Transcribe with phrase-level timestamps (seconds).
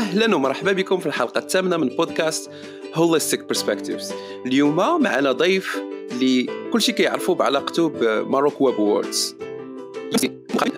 [0.00, 2.50] أهلا ومرحبا بكم في الحلقة الثامنة من بودكاست
[2.94, 4.12] Holistic Perspectives
[4.46, 5.80] اليوم معنا ضيف
[6.12, 9.36] اللي كل شيء كيعرفوه بعلاقته ب Maroc Web Awards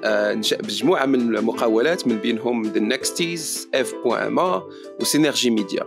[0.07, 4.63] نشأ بمجموعة من المقاولات من بينهم ذا نكستيز اف ما
[5.01, 5.87] و Synergie Media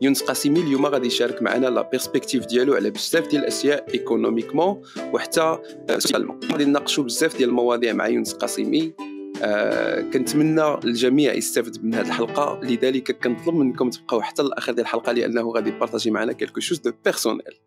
[0.00, 4.82] يونس قاسمي اليوم غادي يشارك معنا la perspective ديالو على بزاف ديال الأشياء économiquement
[5.12, 5.58] وحتى
[5.98, 9.15] socialement غادي نناقشوا بزاف ديال المواضيع مع يونس قاسمي.
[9.42, 12.60] آه كنتمنى الجميع يستافد من هذه الحلقة.
[12.62, 16.92] لذلك كنطلب منكم تبقاو حتى الآخر ديال الحلقة لأنه غادي يبارطاجي معنا quelque chose de
[17.04, 17.60] personnel.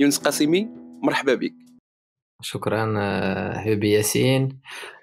[0.00, 0.68] يونس قاسمي
[1.02, 1.65] مرحبا بك.
[2.42, 4.60] شكرا آه، حبيبي ياسين.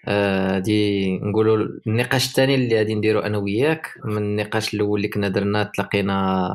[0.09, 3.87] غادي آه نقولوا النقاش الثاني اللي غادي نديرو أنا وياك.
[4.05, 6.47] من النقاش الأول اللي كنا درنا تلاقينا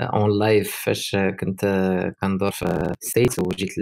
[0.00, 1.60] en آه، live فاش كنت
[2.20, 3.74] كندور في States وجيت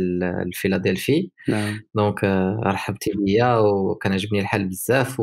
[0.46, 1.30] ل Philadelphie.
[1.48, 1.80] نعم.
[1.94, 2.24] donc
[2.66, 5.20] رحبتي بيا وكان عجبني الحال بزاف.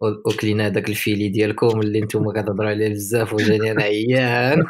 [0.00, 4.64] وكلينا داك ال Philly ديالكم اللي نتوما كتهضروا عليه بزاف وجاني أنا عيان.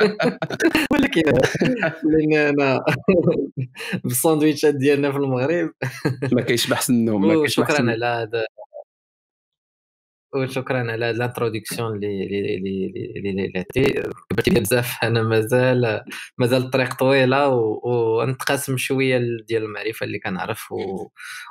[0.92, 1.22] ولكن
[2.04, 2.84] لأن أنا
[4.04, 5.72] بالساندويتشات ديالنا في المغرب.
[6.32, 8.44] ما كاينش بحسن النوم وشكرا على هذا.
[10.34, 13.64] وشكرا على هاد ال introduction اللي اللي اللي اللي
[14.30, 16.04] كبرتي بزاف أنا مازال
[16.38, 17.48] مازال الطريق طويلة
[17.84, 20.74] ونتقاسم شوية ديال المعرفة اللي كنعرف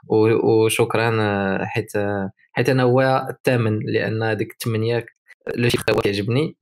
[0.08, 1.92] وشكرا حيت
[2.54, 5.06] حيت أنا هو الثامن لأن ديك الثمانية
[5.56, 6.56] le chiffre هو كيعجبني.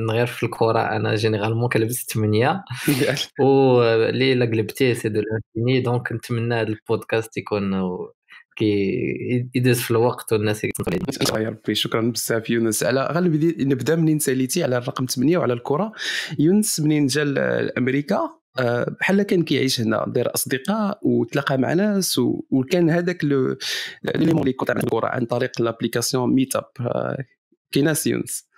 [0.00, 2.64] من غير في الكره أنا généralement كنلبس ثمانيه
[3.40, 5.80] واللي الا قلبتيه c'est de l'infini.
[5.80, 7.80] donc نتمنى هذا البودكاست يكون
[8.56, 8.66] كي
[9.54, 11.74] يدوز في الوقت والناس يتصنتوا يا ربي.
[11.74, 12.84] شكرا بزاف يونس.
[12.84, 15.92] على غنبدا نبدأ منين ساليتي؟ على الرقم 8 وعلى الكره
[16.38, 18.43] يونس منين جا لأمريكا؟
[19.00, 22.18] بحال كان كيعيش هنا داير أصدقاء وتلاقى مع ناس
[22.50, 23.56] وكان هذاك لو
[24.04, 26.64] اللي كنت الكره عن طريق l'application Meetup
[27.72, 28.48] كاينة يونس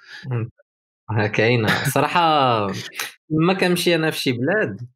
[1.35, 1.85] كاينة.
[1.85, 2.21] صراحة
[3.31, 4.89] ما كنمشي أنا في شي بلاد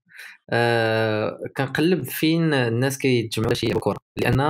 [0.50, 4.41] آه كنقلب فين الناس كيتجمعوا يلعبوا كره لأن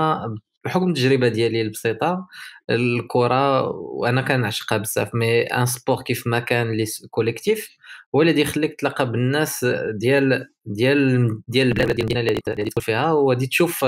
[0.64, 2.28] بحكم التجربة ديالي البسيطة
[2.70, 7.76] الكرة وأنا كنعشقها بزاف mais un sport كيف ما كان لي collectif
[8.14, 13.46] هو اللي يخليك تلاقى بالناس ديال ديال ديال البلاد ديال المدينة اللي تدخل فيها وغادي
[13.46, 13.84] تشوف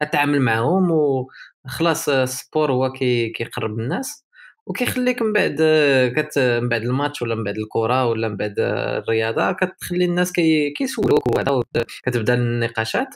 [0.00, 4.23] تتعامل معاهم وخلاص ال sport هو كيقرب الناس.
[4.66, 5.56] وكيخليك من بعد
[6.16, 10.70] كت من بعد الماتش ولا من بعد الكرة ولا من بعد الرياضة كتخلي الناس كي
[10.70, 11.62] كيسولوك وهذا
[12.04, 13.08] كتبدا النقاشات.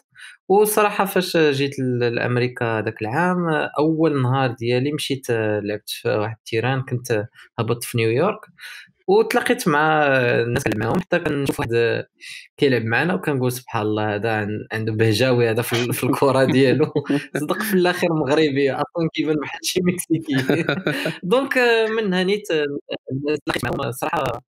[0.48, 3.48] وصراحه فاش جيت لأمريكا ذاك العام
[3.78, 7.24] أول نهار ديالي مشيت لعبت في واحد terrain كنت
[7.58, 8.40] هبطت في نيويورك.
[9.08, 12.04] وتلاقيت مع الناس اللي معاهم حتى كنشوف واحد
[12.56, 16.92] كيلعب معنا وكنقول سبحان الله هذا عنده بهجاوي هذا في الكرة ديالو.
[17.40, 20.64] صدق في الآخر مغربي أصلا كيبان بحال شي مكسيكي.
[21.22, 21.58] donc
[21.96, 22.46] من هنيت
[23.46, 24.42] تلاقيت معاهم صراحة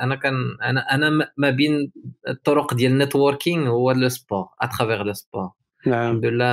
[0.00, 1.92] أنا كان أنا أنا ما بين
[2.28, 5.50] الطرق ديال ال networking هو le sport à travers le sport
[5.86, 6.46] الحمد لله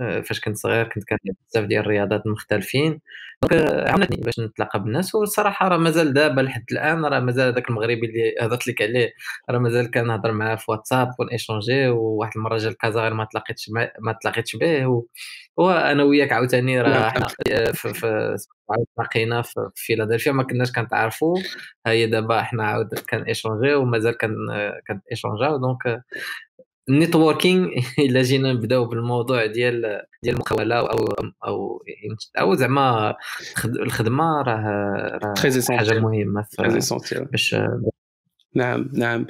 [0.00, 3.00] آه، فاش كنت صغير كنت كندير بزاف ديال الرياضات مختلفين.
[3.42, 7.68] donc آه، عاونتني باش نتلاقى بالناس والصراحة راه مازال دابا لحد الآن راه مازال هذاك
[7.68, 9.12] المغربي اللي هضرت لك عليه
[9.50, 13.24] راه مازال كنهضر معاه في واتساب و n'échangei وواحد المرة جا ل Casa غير ما
[13.24, 13.70] تلاقيتش
[14.00, 15.02] ما تلاقيتش به
[15.56, 17.22] وأنا وياك عاوتاني راه نعم.
[17.52, 18.36] آه، في,
[18.96, 21.36] تلاقينا في فيلادلفيا ما كناش كنتعرفوا.
[21.86, 24.36] هي دابا حنا عاود كان échangei ومازال كان
[24.86, 26.02] كان échangeاو donc
[26.88, 27.68] ال networking
[28.06, 31.06] إلا جينا نبداو بالموضوع ديال ديال المقاولة أو
[31.46, 31.82] أو
[32.38, 33.16] أو زعما
[33.66, 35.34] الخدمة راه راه
[35.70, 36.46] حاجة مهمة
[37.32, 37.56] باش
[38.56, 39.26] نعم نعم.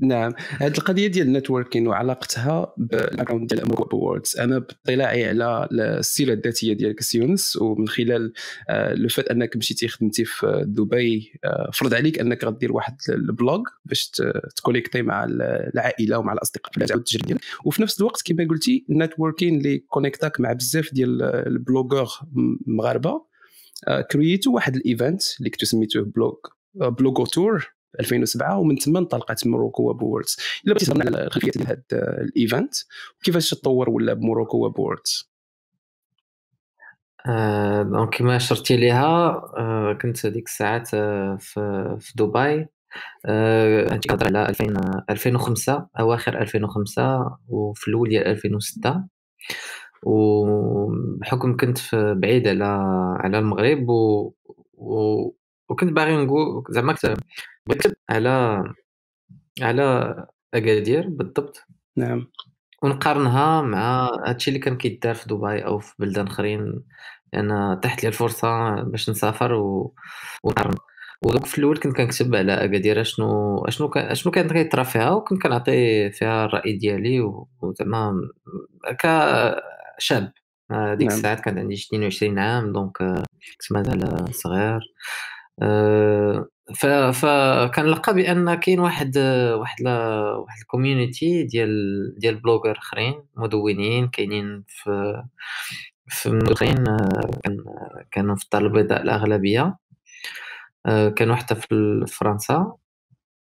[0.00, 0.32] نعم.
[0.50, 6.32] هذه القضية ديال ال networking وعلاقتها بال event ديال Maroc Awards أنا باطلاعي على السيره
[6.32, 8.32] الذاتية ديالك science ومن خلال
[8.68, 13.19] آه، le fait أنك مشيتي خدمتي في دبي آه، فرض عليك أنك غدير واحد ال
[13.19, 14.10] blog باش
[14.56, 17.40] تconnecti مع العائلة ومع الأصدقاء في التجربه ديالك.
[17.64, 22.08] وفي نفس الوقت كما قلتي ال networking اللي connectاك مع بزاف ديال ال blogueurs
[22.66, 23.22] مغاربة
[24.10, 26.34] créeيتو آه، واحد ال event اللي كنتو سميتوه Blog
[26.74, 27.74] Blogo Tour.
[28.00, 31.82] 2007 ومن ثم انطلقت Morocco Awards إلا بغيتي تهضر على الخلفيه ديال هذا
[32.20, 32.74] ال event
[33.20, 35.34] وكيفاش تطور ولا ب Morocco Awards
[37.26, 42.66] آه دونك كما اشرتي ليها آه كنت هذيك الساعات آه في, دبي.
[43.26, 44.74] آه انت كتهضر على 2000
[45.10, 49.04] 2005 أواخر 2005 وفي الأول ديال 2006
[50.02, 52.64] وبحكم كنت بعيد على
[53.20, 54.34] على المغرب و,
[54.72, 55.30] و
[55.68, 57.16] وكنت باغي نقول زعما كنت
[57.68, 58.62] بغيت على
[59.62, 60.14] على
[60.54, 61.66] أكادير بالضبط.
[61.96, 62.26] نعم.
[62.82, 66.82] ونقارنها مع هادشي اللي كان كيدار في دبي أو في بلدان آخرين.
[67.32, 69.94] لأن تحت لي الفرصة باش نسافر و
[70.44, 70.74] ونقرّن.
[71.22, 75.42] ودوك في الأول كنت كنكتب على أكادير أشنو أشنو ك أشنو كان كيطرا فيها وكنت
[75.42, 77.20] كنعطي فيها الرأي ديالي
[77.62, 78.14] وزعما
[78.98, 80.32] كشاب
[80.72, 81.16] ديك نعم.
[81.16, 84.80] الساعات كان عندي 22 عام دونك كنت مازال صغير.
[87.12, 89.18] فكنلقى بأن كاين واحد
[89.58, 89.86] واحد
[90.36, 91.70] واحد ال community ديال
[92.18, 95.22] ديال bloggers آخرين مدونين كاينين في
[96.08, 96.84] في مدن
[97.44, 97.56] كان
[98.10, 99.76] كانوا في الدار البيضاء الأغلبية
[100.86, 102.76] آه، كانوا حتى في فرنسا.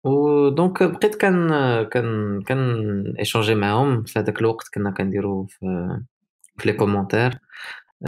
[0.05, 1.49] و donc بقيت كان
[1.85, 2.61] كان كان
[3.19, 5.58] échangei معاهم في هذاك الوقت كنا كنديرو في
[6.58, 7.38] في les commentaires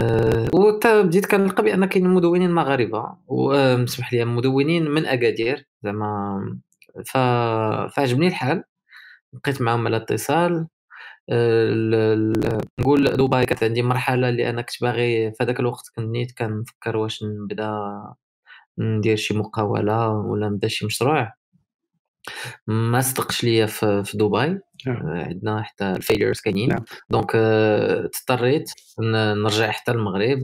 [0.00, 6.58] أه وتا بديت كنلقى بأن كاين مدونين مغاربة وسمح لي مدونين من أكادير زعما
[7.06, 7.16] ف...
[7.96, 8.64] فعجبني الحال.
[9.32, 10.68] بقيت معاهم على اتصال.
[11.30, 12.32] أه
[12.80, 17.24] نقول دبي كانت عندي مرحلة اللي أنا كنت باغي في هذاك الوقت كنت كنفكر واش
[17.24, 17.72] نبدا
[18.78, 21.32] ندير شي مقاولة ولا نبدا شي مشروع.
[22.66, 25.06] ما صدقش ليا في, في دبي نعم.
[25.06, 26.84] آه، عندنا حتى ال fillers كاينين نعم.
[27.10, 30.38] donc آه، اضطريت نرجع حتى المغرب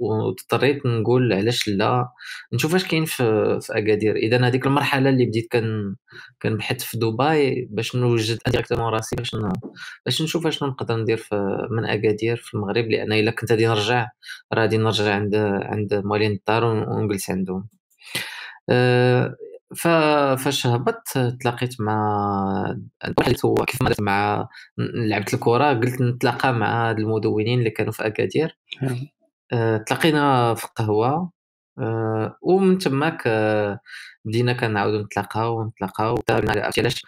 [0.00, 2.08] واضطريت نقول علاش لا
[2.52, 5.94] نشوف اش كاين في, في أكادير إذا هذيك المرحلة اللي بديت كان
[6.42, 9.36] كنبحث في دبي باش نوجد directement راسي باش.
[10.06, 14.08] باش نشوف اشنو نقدر ندير في من أكادير في المغرب لأن إلا كنت غادي نرجع
[14.52, 17.68] راه غادي نرجع عند عند موالين الدار ونجلس عندهم
[18.70, 19.34] أه
[19.76, 22.76] ففاش هبطت تلاقيت مع
[23.66, 24.48] كيف ما مع
[24.78, 28.58] لعبت الكرة قلت نتلاقى مع المدونين اللي كانوا في أكادير.
[28.82, 28.96] نعم.
[29.52, 31.30] أه تلاقينا في قهوه
[31.78, 33.80] أه ومن تماك أه
[34.24, 37.02] بدينا كنعاودو نتلاقاو ونتلاقاو علاش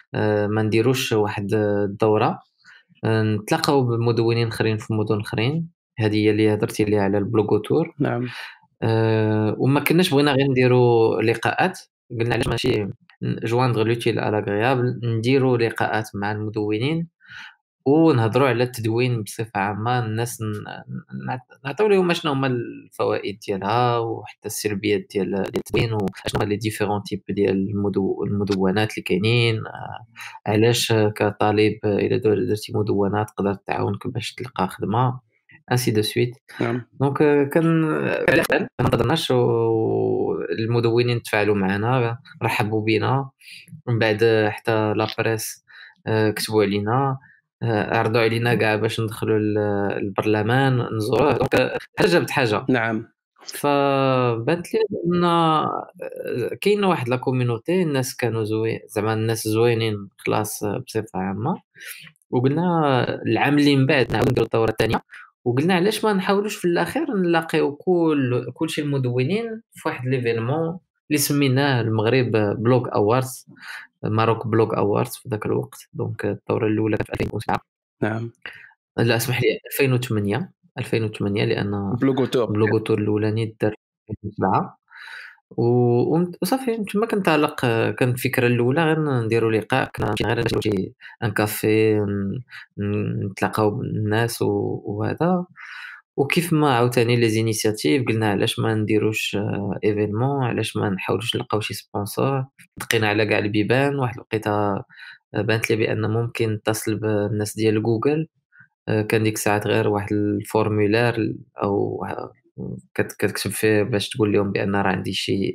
[0.47, 2.39] ما نديروش واحد الدورة.
[3.05, 5.69] نتلاقاو بمدونين اخرين في مدن اخرين
[5.99, 8.27] هذه هي اللي هضرتي ليها على ال Blogo Tour نعم.
[9.57, 11.79] وما كناش بغينا غير نديرو لقاءات.
[12.11, 12.87] قلنا علاش ماشي
[13.23, 17.07] joindre l'utile à l'agréable نديرو لقاءات مع المدونين
[17.85, 20.39] ونهضروا على التدوين بصفة عامة الناس
[21.65, 27.23] نعطيو لهم شنو هما الفوائد ديالها وحتى السلبيات ديال التدوين وشنو هما les différents types
[27.29, 27.73] ديال
[28.27, 29.61] المدونات اللي كاينين
[30.47, 35.19] علاش كطالب إلا درتي مدونه تقدر تعاونك باش تلقى خدمة.
[35.71, 36.35] ainsi de suite
[36.99, 37.81] donc كان
[38.61, 43.29] ما نقدرناش والمدونين تفاعلوا معنا رحبوا بنا
[43.87, 45.65] ومن بعد حتى la presse
[46.07, 47.17] آه، كتبوا علينا
[47.63, 49.37] عرضوا علينا كاع باش ندخلوا
[49.97, 53.07] البرلمان نزوروه donc حاجة جابت حاجة نعم.
[53.45, 55.25] فبانت لي ان
[56.61, 61.61] كاين واحد la community الناس كانوا زوين زعما الناس زوينين خلاص بصفه عامه
[62.29, 65.01] وقلنا العام اللي من بعد نعاودو نديرو الدوره الثانية
[65.45, 71.81] وقلنا علاش ما نحاولوش في الأخير نلاقيو كل كلشي المدونين في واحد l'événement اللي سميناه
[71.81, 73.45] المغرب Blog Awards
[74.03, 75.89] Maroc Blog Awards في ذاك الوقت.
[75.93, 77.61] donc الدورة الأولى في 2007
[78.01, 78.31] نعم.
[78.97, 83.75] لا اسمح لي 2008 2008 لأن Blogo Tour Blogo Tour الأولاني دار
[84.09, 84.77] 2007
[85.51, 90.93] وصافي تما كنتعلق كانت الفكرة الأولى غير نديرو لقاء كنا غير نديرو شي
[91.23, 91.99] un café
[93.31, 95.45] نتلاقاو بالناس وهذا.
[96.17, 99.37] وكيف ما عاوتاني les initiatives قلنا علاش ما نديروش
[99.83, 102.45] événement علاش ما نحاولوش نلقاو شي sponsor.
[102.77, 104.83] دقينا على كاع البيبان واحد الوقيته
[105.33, 108.27] بانت لي بأن ممكن نتصل بالناس ديال جوجل.
[109.09, 112.05] كان ديك الساعات غير واحد formulaire أو
[112.93, 115.53] كتكتب فيه باش تقول لهم بأن راه عندي شي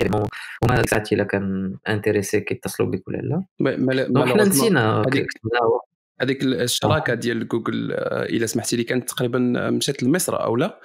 [0.65, 3.45] وما ساعات إلا كان intéressé كيتصلوا بك ولا لا.
[4.09, 5.05] ما حنا نسينا
[6.21, 9.39] هذيك الشراكة ديال جوجل آه، إلا سمحتي لي كانت تقريبا
[9.71, 10.81] مشات لمصر أو لا؟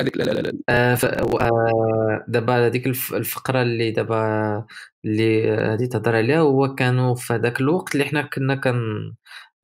[0.00, 0.98] هذيك لا لا لا آه,
[1.40, 4.66] آه، دابا هذيك الفقرة اللي دابا
[5.04, 8.76] اللي هذه تهضر عليها هو كانوا في هذاك الوقت اللي حنا كنا كان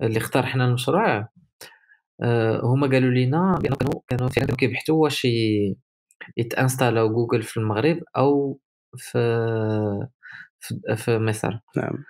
[0.03, 1.29] اللي اقترحنا المشروع آه،
[2.63, 5.27] هما قالوا لينا كانوا كانوا فعلا كيبحثوا واش
[6.37, 8.61] يتانستالاو جوجل في المغرب أو
[8.97, 9.19] في
[10.61, 11.59] في, في مصر.
[11.77, 12.05] نعم.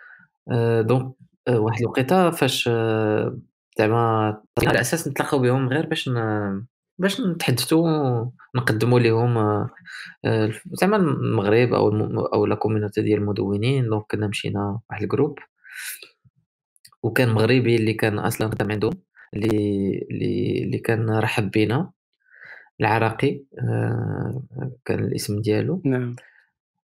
[0.53, 1.15] آه، donc
[1.49, 2.69] آه، واحد الوقيتة فاش
[3.79, 6.15] زعما على أساس نتلاقاو بهم غير باش ن...
[6.99, 8.25] باش نتحدثوا
[8.57, 9.69] نقدموا لهم
[10.73, 12.19] زعما المغرب أو الم...
[12.19, 13.89] أو la communauté ديال المدونين.
[13.89, 15.39] donc كنا مشينا واحد ال groupe.
[17.03, 18.93] وكان مغربي اللي كان أصلا خدام عندهم.
[19.35, 19.49] اللي
[20.11, 21.91] اللي اللي كان رحب بينا
[22.81, 24.43] العراقي آه،
[24.85, 25.83] كان الاسم ديالو.
[25.85, 26.17] نعم.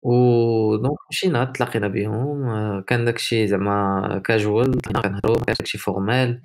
[0.01, 6.41] و donc مشينا تلاقينا بهم آه، كان داكشي زعما كاجوال كنهضروا ما كانش داكشي formal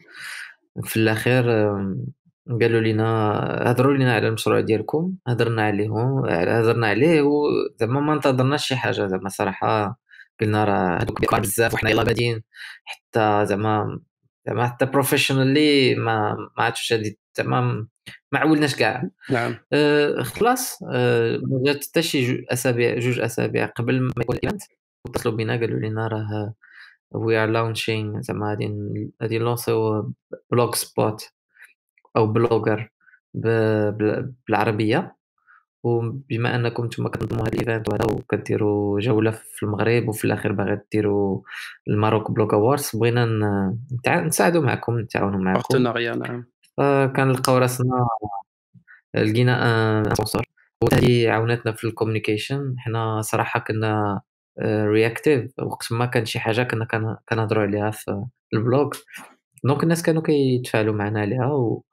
[0.84, 1.44] في الأخير
[2.60, 3.04] قالوا لينا
[3.70, 9.28] هضروا لينا على المشروع ديالكم هضرنا عليهم هضرنا عليه وزعما ما انتظرناش شي حاجة زعما
[9.28, 9.98] صراحة.
[10.40, 12.42] قلنا راه هذوك بزاف وحنا يلاه بادين.
[12.84, 14.00] حتى زعما
[14.46, 17.86] زعما حتى professionally ما ما عرفتش هادي زعما
[18.32, 19.08] ما عولناش كاع.
[19.30, 19.56] نعم.
[19.72, 24.62] أه خلاص ما جات حتى شي أسابيع جوج أسابيع قبل ما يكون ال event
[25.06, 26.54] اتصلوا بينا قالوا لنا راه
[27.10, 28.66] we are launching زعما غادي
[29.22, 30.12] غادي نلونسيو
[30.50, 31.30] Blogspot
[32.16, 32.90] أو Blogger
[33.34, 35.16] بالعربية.
[35.84, 40.80] وبما أنكم نتوما كتنظموا هذا ال event وهذا وكديروا جولة في المغرب وفي الآخر باغي
[40.92, 41.42] ديروا
[41.88, 43.76] Maroc Blog Awards بغينا
[44.08, 45.62] نساعدوا معكم نتعاونوا معكم.
[46.78, 47.12] نعم.
[47.12, 48.06] كنلقاو راسنا
[49.14, 49.54] لقينا
[49.98, 50.42] un sponsor
[50.82, 52.74] وهذه عاونتنا في ال communication.
[52.78, 54.20] حنا صراحة كنا
[54.62, 58.90] réactifs وقت ما كان شي حاجة كنا كنهضروا عليها في ال blog.
[59.64, 61.84] donc الناس كانوا كيتفاعلوا معنا عليها و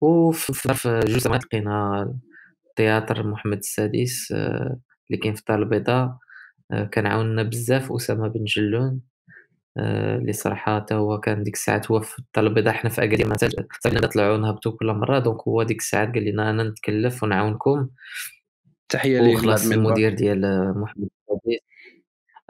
[0.00, 2.14] وفي في جوج سنوات لقينا
[2.78, 4.78] théâtre محمد السادس آه،
[5.10, 6.16] اللي كاين في الدار البيضاء
[6.72, 9.00] آه، كان عاوننا بزاف أسامة بن جلون
[9.76, 13.32] آه، اللي صراحة حتى هو كان ديك الساعات هو في الدار البيضاء حنا في اكادير
[13.36, 17.88] صافينا نطلعوا نهبطوا كل مرة donc هو ديك الساعات قال لنا أنا نتكلف ونعاونكم.
[18.88, 20.40] تحية ليه وخلاص المدير ديال
[20.80, 21.60] محمد السادس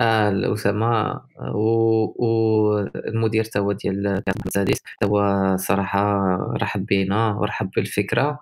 [0.01, 1.21] آه الأسامة
[1.55, 6.27] والمدير تا هو ديال السادس هو صراحة
[6.63, 8.41] رحب بينا ورحب بالفكرة.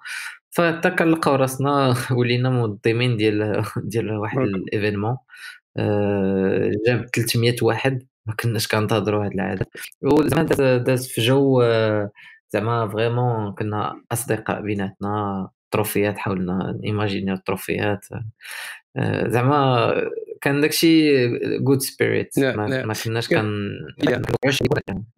[0.56, 5.16] فحتى كنلقاو راسنا ولينا منظمين ديال ديال واحد ال événement.
[5.76, 8.06] آه جاب 300 واحد.
[8.26, 9.66] ما كناش كنتظروا هاد العدد.
[10.02, 10.42] وزعما
[10.78, 11.62] داز في جو
[12.50, 18.06] زعما فريمون كنا أصدقاء بيناتنا تروفيات حاولنا ايماجينيو التروفيات.
[18.96, 19.92] آه، زعما
[20.40, 21.28] كان داكشي
[21.58, 23.70] جود سبيريت ما كناش كان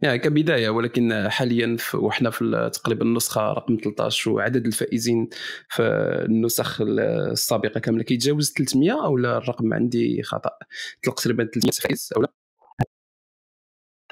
[0.03, 5.29] يعني كبدايه ولكن حاليا وحنا في تقريبا النسخة رقم 13 وعدد الفائزين
[5.69, 5.83] في
[6.29, 10.51] النسخ السابقة كاملة كيتجاوز 300 أو لا الرقم عندي خطأ.
[11.03, 12.33] تقريبا 300 فائز أو لا؟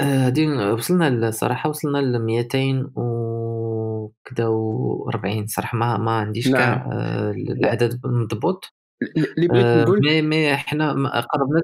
[0.01, 6.55] هادي وصلنا الصراحه وصلنا ل 200 وكذا و40 صراحة ما ما عنديش نعم.
[6.55, 8.76] كاع آه، العدد مضبوط.
[9.03, 11.63] اللي بغيت آه، نقول مي مي حنا قربنا.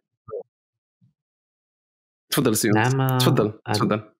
[2.30, 4.12] تفضل si نعم تفضل تفضل.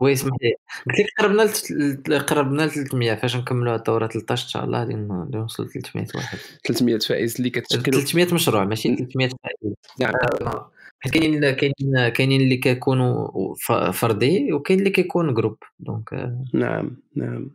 [0.00, 0.54] oui اسمح لي
[0.86, 5.68] قلت لك قربنا قربنا ل 300 فاش نكملوا الدورة 13 إن شاء الله غادي نوصلوا
[5.68, 6.38] ل 300 واحد.
[6.66, 9.74] 300 فائز اللي كتشكل 300 مشروع ماشي 300 فائز.
[10.00, 10.12] نعم.
[10.42, 10.70] آه،
[11.00, 13.54] حيت كاينين كاينين كاينين اللي كيكونوا
[13.92, 17.50] فردي وكاين اللي كيكون groupe donc نعم نعم.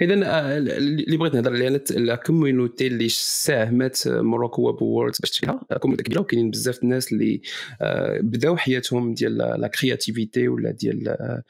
[0.00, 1.80] اذا آه، اللي بغيت نهضر عليها.
[1.90, 7.40] la communauté اللي ساهمت Morocco Web Awards باش تفيها communauté كبيرة وكاينين بزاف الناس اللي
[7.82, 11.42] آه، بداو حياتهم ديال la créativité ولا ديال آه،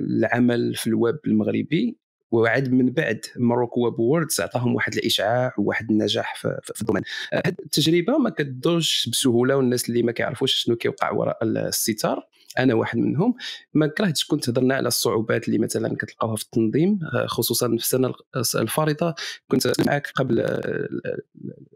[0.00, 1.96] العمل في الويب المغربي.
[2.32, 7.02] وعاد من بعد Morocco Web Awards عطاهم واحد الإشعاع وواحد النجاح في, في ال domaine.
[7.32, 12.28] هذه التجربة ما كدوش بسهولة والناس اللي ما كيعرفوش شنو كيوقع وراء الستار.
[12.58, 13.34] أنا واحد منهم.
[13.74, 18.12] ما كرهتش كنت هضرنا على الصعوبات اللي مثلا كتلقاوها في التنظيم آه، خصوصا في السنة
[18.54, 19.14] الفارطة.
[19.48, 20.88] كنت معك قبل آه،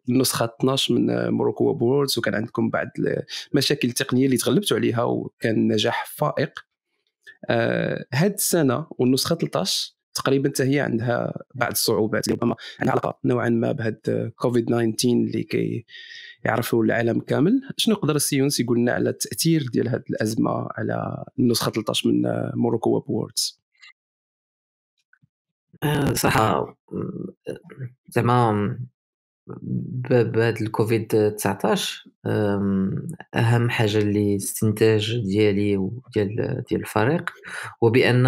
[0.08, 2.88] النسخة 12 من Morocco Awards وكان عندكم بعض
[3.52, 6.66] المشاكل التقنيه اللي تغلبتوا عليها وكان نجاح فائق.
[7.50, 12.28] آه، هاد السنة والنسخة 13 تقريبا حتى هي عندها بعض الصعوبات.
[12.28, 15.86] ربما عندها علاقه نوعا ما بهذا كوفيد 19 اللي كي
[16.46, 17.60] يعرفوا العالم كامل.
[17.76, 22.22] شنو يقدر السيونس يقول لنا على التأثير ديال هذه الأزمة على النسخة 13 من
[22.54, 23.60] Morocco Web Awards
[25.82, 26.76] آه، صراحة
[28.08, 28.78] زعما
[29.46, 32.04] بهذا الكوفيد 19
[33.34, 37.30] أهم حاجة اللي استنتاج ديالي وديال ديال الفريق
[37.84, 38.26] هو بأن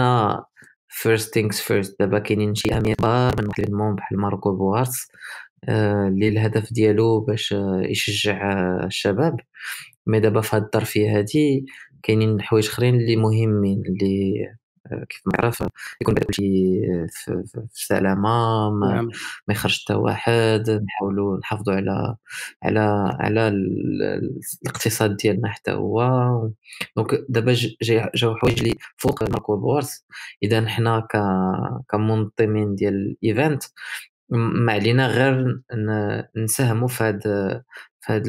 [0.89, 6.73] فيرست ثينكس فيرست دابا كاينين شي اهميه كبار من بحال ماركو بوارس آه، اللي الهدف
[6.73, 9.37] ديالو باش آه، يشجع آه، الشباب.
[10.07, 11.67] مي دابا في هاد الظرفيه هادي
[12.03, 14.35] كاينين حوايج اخرين اللي مهمين اللي
[15.09, 15.65] كيف ما عرف
[16.01, 16.43] يكون كلشي
[17.11, 19.09] في, في سلامة ما, نعم.
[19.49, 20.81] ما يخرج حتى واحد.
[20.85, 22.17] نحاولوا نحافظوا على
[22.63, 22.81] على
[23.21, 26.01] على الاقتصاد ديالنا حتى هو.
[26.97, 27.57] donc دابا
[28.15, 30.05] جاو حوايج اللي فوق Morocco Awards
[30.43, 31.07] إذا حنا
[31.89, 33.63] كمنظمين ديال ال event
[34.31, 35.61] ما علينا غير
[36.37, 37.23] نساهموا في هاد
[38.01, 38.27] في هاد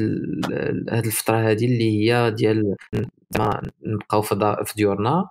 [0.90, 2.76] هاد الفترة هذه اللي هي ديال
[3.86, 5.30] نبقاو في ديورنا.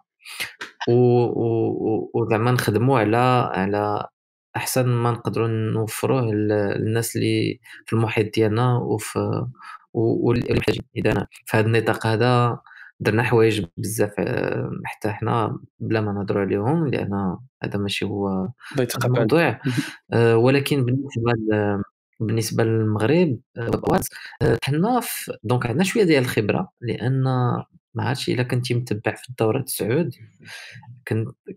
[2.15, 3.17] وزعما نخدموا على
[3.53, 4.07] على
[4.55, 9.45] أحسن ما نقدروا نوفروه للناس اللي في المحيط ديالنا وفي
[9.93, 12.59] والمحتاجين اذا في هذا النطاق هذا
[12.99, 14.13] درنا حوايج بزاف
[14.85, 18.49] حتى حنا بلا ما نهضروا عليهم لأن هذا ماشي هو
[19.05, 19.59] الموضوع.
[20.35, 21.33] ولكن بالنسبة
[22.19, 23.39] بالنسبة للمغرب
[24.63, 25.01] حنا
[25.43, 27.23] donc عندنا شوية ديال الخبرة لأن
[27.93, 30.13] ما عرفتش إلا كنتي متبع في الدورة تسعود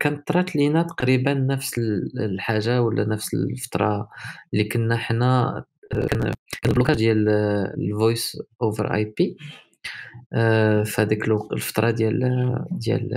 [0.00, 1.78] كانت طرات لينا تقريبا نفس
[2.18, 4.08] الحاجة ولا نفس الفترة
[4.52, 6.32] اللي كنا حنا كان
[6.66, 7.28] ال blocage ديال
[7.78, 9.36] ال voice over IP
[10.84, 12.18] في هذيك الفترة ديال
[12.70, 13.08] ديال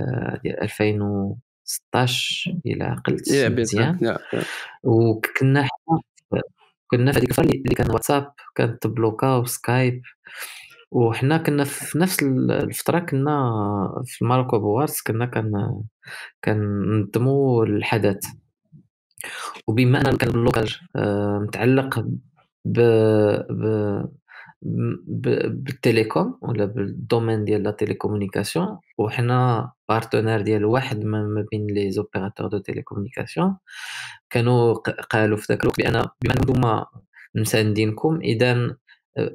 [0.43, 4.17] ديال 2016 إلا عقلت مزيان
[4.84, 5.67] وكنا
[6.88, 10.01] كنا في هذيك الفترة اللي كان واتساب كان تبلوكا وسكايب
[10.91, 15.81] وحنا كنا في نفس الفترة كنا في الماروك ويب أواردز كنا كان
[16.45, 18.25] كننظموا الحدث.
[19.67, 22.00] وبما أن كان ال blocage آه، متعلق
[22.65, 22.79] ب
[23.50, 23.63] ب
[24.62, 28.79] بال télécom ولا بال domaine ديال la télécommunication.
[28.97, 33.57] وحنا partenaire ديال واحد ما بين les opérateurs de télécommunication.
[34.29, 34.74] كانوا
[35.12, 36.85] قالوا في ذاك الوقت بأن بما انكم
[37.35, 38.19] مساندينكم.
[38.21, 38.75] إذا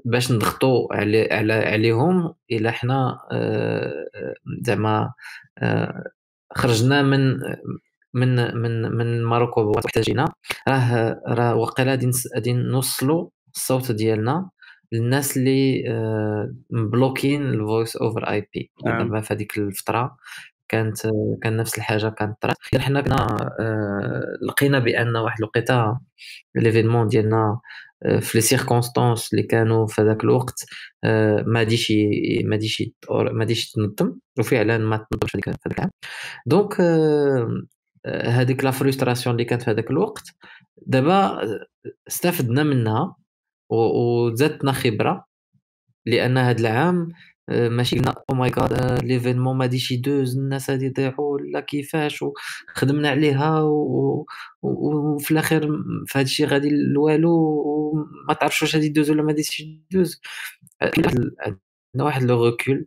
[0.04, 4.04] باش نضغطوا علي عليهم إلا حنا آه،
[4.62, 5.12] زعما
[5.58, 6.04] آه،
[6.54, 7.40] خرجنا من
[8.14, 9.60] من من من ماروكو.
[9.76, 10.24] واحتاجينا
[10.68, 11.98] راه راه وقيلا
[12.36, 14.50] غادي نوصلوا الصوت ديالنا.
[14.92, 20.16] للناس اللي آه، مبلوكين الفويس اوفر اي بي دابا في هذيك الفترة
[20.68, 20.96] كانت
[21.42, 23.50] كان نفس الحاجة كانت طرات حنا كنا
[24.48, 25.98] لقينا بأن واحد الوقيتة
[26.54, 27.60] l'événement ديالنا
[28.20, 30.64] في les circonstances اللي كانوا في هذاك الوقت
[31.46, 31.92] ما غاديش
[32.44, 35.90] ما غاديش ما غاديش تنظم وفعلا ما تنظمش هذيك هذاك العام.
[36.46, 36.80] donc
[38.06, 40.24] هذيك la frustration اللي كانت في هذاك الوقت
[40.86, 41.40] دابا
[42.08, 43.16] استفدنا منها.
[43.70, 45.26] وزادتنا خبرة
[46.06, 47.08] لأن هذا العام
[47.50, 53.08] ماشي قلنا أو ماي جاد ليفينمون ما غاديش يدوز الناس غادي يضيعوا لا كيفاش وخدمنا
[53.10, 53.60] عليها
[54.62, 55.68] وفي الاخير
[56.06, 57.30] في هذا الشيء غادي لوالو
[57.66, 60.20] وما تعرفش واش غادي يدوز ولا ما غاديش يدوز.
[60.82, 62.86] عندنا واحد لو ريكول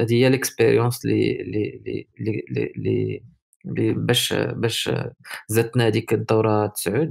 [0.00, 3.22] هذه هي ليكسبيريونس اللي اللي اللي
[3.66, 4.90] اللي باش باش
[5.48, 7.10] زدتنا هذيك الدورة تسعود.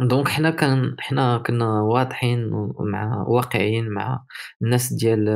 [0.00, 4.24] دونك حنا كان حنا كنا واضحين مع واقعيين مع
[4.62, 5.26] الناس ديال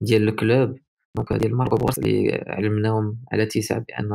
[0.00, 0.78] ديال الكلوب
[1.16, 4.08] دونك ديال ماركو بورس اللي علمناهم على اتساع بأن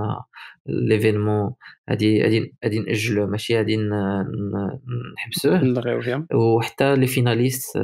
[0.66, 1.54] ليفينمون
[1.90, 3.78] هادي هادي هادي نأجلوه ماشي غادي
[5.18, 5.60] نحبسوه.
[6.34, 7.76] وحتى لي فيناليست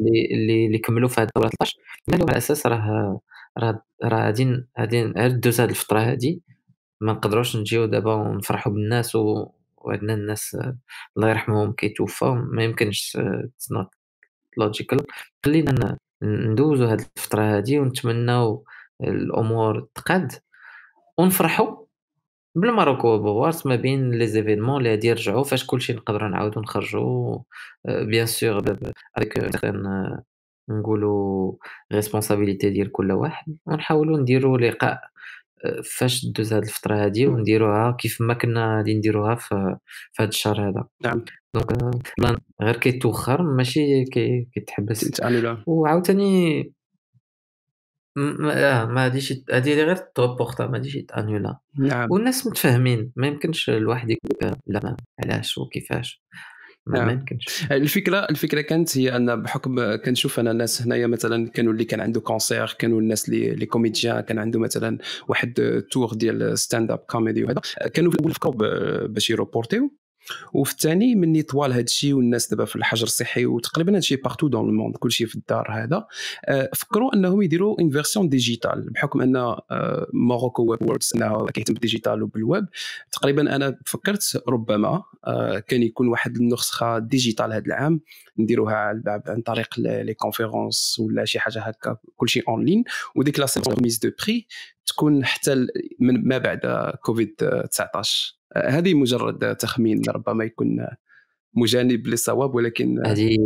[0.00, 1.76] اللي اللي اللي كملوا في هاد الدوره 13
[2.12, 3.20] قالوا على أساس راه
[3.58, 6.42] راه راه غادي غادي دوز هاد الفترة هادي
[7.00, 9.50] ما نقدروش نجيو دابا ونفرحوا بالناس و
[9.88, 10.58] وعندنا الناس
[11.16, 13.72] الله يرحمهم كيتوفاو ما يمكنش it's
[14.58, 15.06] logical
[15.44, 18.64] خلينا ندوزو هاد الفترة هادي ونتمناو
[19.02, 20.32] الأمور تقاد
[21.18, 21.86] ونفرحو
[22.54, 27.38] بالماروك ويب أواردز ما بين les événements اللي غادي يرجعوا فاش كلشي نقدروا نعاودو نخرجوا
[27.84, 28.76] bien sûr
[29.16, 29.38] avec
[30.68, 31.52] نقولوا
[31.92, 35.00] responsabilité ديال كل واحد ونحاولوا نديروا لقاء
[35.84, 39.76] فاش دوز هاد الفترة هادي ونديروها كيف ما كنا غادي نديروها في
[40.20, 40.84] هاد الشهر هذا.
[41.04, 41.24] نعم.
[41.54, 41.72] donc
[42.62, 44.04] غير كيتوخر ماشي
[44.54, 45.20] كيتحبس.
[45.66, 46.72] وعاوتاني
[48.16, 52.08] ما ما غاديش هادي غير تـ reporta ما غاديش يت annula نعم.
[52.10, 56.22] والناس متفاهمين ما يمكنش الواحد يقول لا علاش وكيفاش.
[56.88, 57.10] ما, نعم.
[57.10, 57.64] يمكنش.
[57.72, 62.20] الفكرة الفكرة كانت هي أن بحكم كنشوف أنا الناس هنايا مثلا كانوا اللي كان عنده
[62.20, 64.98] concert كانوا الناس اللي les comédiens كان عنده مثلا
[65.28, 67.60] واحد tour ديال stand-up comedy وهذا.
[67.94, 69.90] كانوا في الأول فكروا باش ي reportيو
[70.52, 74.48] وفي الثاني مني طول هذا الشيء والناس دابا في الحجر الصحي وتقريبا هذا الشيء partout
[74.48, 76.06] dans le monde كل شيء في الدار هذا.
[76.44, 79.56] آه، فكروا أنهم يديروا une version digitale بحكم أن
[80.12, 81.12] موروكو ويب أواردز
[81.54, 82.66] كيهتم بال digital وبال web
[83.12, 88.00] تقريبا أنا فكرت ربما آه، كان يكون واحد النسخة digitale هذا العام
[88.38, 92.84] نديروها عن طريق les conférences ولا شي حاجة هكا كل شيء en ligne
[93.16, 93.46] وديك la
[93.82, 94.46] remise de prix
[94.86, 95.66] تكون حتى
[96.00, 97.34] من ما بعد كوفيد
[97.70, 100.86] 19 هذه مجرد تخمين ربما يكون
[101.54, 103.36] مجانب للصواب ولكن هذه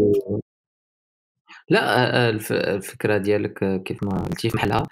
[1.68, 4.82] لا الفكرة ديالك كيف ما قلتي في محلها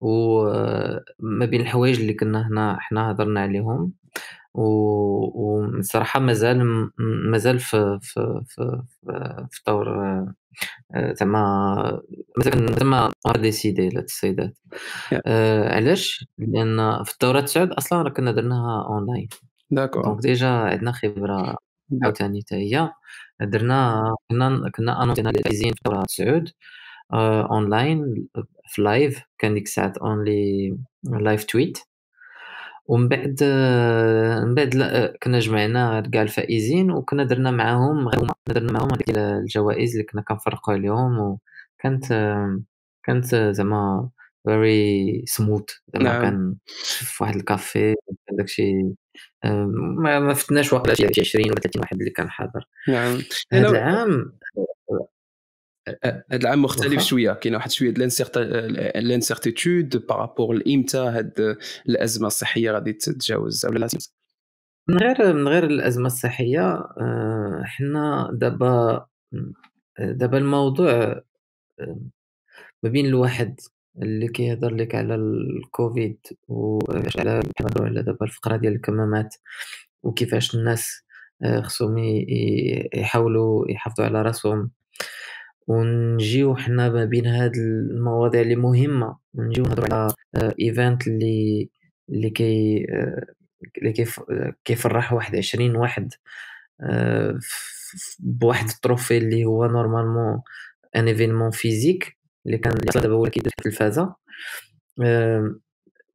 [0.00, 3.92] وما بين الحوايج اللي كنا هنا حنا هضرنا عليهم.
[4.54, 6.90] وصراحه مازال
[7.30, 8.82] مازال في في في
[9.50, 9.86] في طور
[11.12, 12.02] زعما
[12.78, 14.58] زعما ديسيدي للسيدات
[15.26, 19.28] آه، علاش؟ لأن في الدوره تسعود أصلا راه كنا درناها أونلاين.
[19.70, 21.56] داكور دونك ديجا عندنا خبرة
[22.02, 22.90] عاوتاني حتى هي
[23.40, 26.50] درنا كنا كنا انونسينا لي في الدورة سعود
[27.50, 28.26] اونلاين
[28.68, 31.78] في لايف كان ديك الساعات اونلي لايف تويت
[32.86, 33.44] ومن بعد
[34.46, 34.68] من بعد
[35.22, 38.10] كنا جمعنا كاع الفائزين وكنا درنا معاهم
[38.48, 42.04] درنا معاهم هذيك الجوائز اللي كنا كنفرقوا عليهم وكانت
[43.02, 44.10] كانت زعما
[44.44, 46.22] very smooth زعما نعم.
[46.22, 47.94] كان في واحد الكافي
[48.26, 48.72] كان داكشي
[49.44, 52.64] ما ما فتناش واقيلا شي 20 ولا 30 واحد اللي كان حاضر.
[52.88, 53.18] نعم.
[53.52, 54.38] هذا العام
[56.04, 57.32] هذا العام مختلف شوية.
[57.32, 57.94] كاين واحد شوية
[58.96, 61.56] l'incertitude par rapport لإمتى هاد
[61.88, 63.88] الأزمة الصحية غادي تتجاوز ولا لا.
[64.88, 69.06] من غير من غير الأزمة الصحية آه، حنا دابا
[69.98, 71.22] دابا الموضوع
[72.82, 73.60] ما بين الواحد
[74.02, 77.42] اللي كيهضر لك على الكوفيد وعلى
[77.80, 79.34] على دابا الفقرة ديال الكمامات
[80.02, 81.04] وكيفاش الناس
[81.42, 81.98] آه، خصهم
[82.94, 84.70] يحاولوا يحافظوا على راسهم.
[85.66, 90.14] ونجيو حنا ما بين هاد المواضيع اللي مهمة ونجيو نهضرو على
[90.60, 91.68] event اللي
[92.08, 92.86] اللي كي
[93.78, 94.20] اللي كيف
[94.64, 96.12] كيفرح واحد عشرين واحد
[96.80, 97.38] آه،
[98.18, 100.42] بواحد ال trophée اللي هو normalement
[100.96, 104.14] un événement physique اللي كان دابا هو كيدير في التلفازة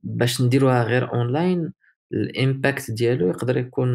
[0.03, 1.73] باش نديروها غير أونلاين
[2.13, 3.89] ال impact ديالو يقدر يكون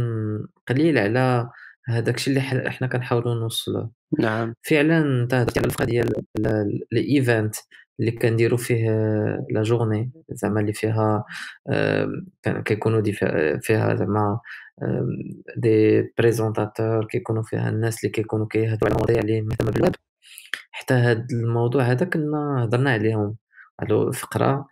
[0.69, 1.51] قليل على
[1.89, 4.55] هذاك الشيء اللي حنا كنحاولوا نوصلوه نعم.
[4.63, 6.13] فعلا أنت هضرتي على الفقرة ديال
[6.93, 7.55] ال event
[8.01, 8.91] اللي كنديروا فيه
[9.51, 11.25] la journée زعما اللي فيها
[12.65, 13.03] كيكونوا
[13.61, 14.41] فيها زعما
[15.57, 19.95] des présentateurs كيكونوا فيها الناس اللي كيكونوا كيهضروا على مواضيع اللي مهتمة بالويب.
[20.85, 23.37] حتى هاد الموضوع هذا كنا هضرنا عليهم.
[23.81, 24.67] على فقرة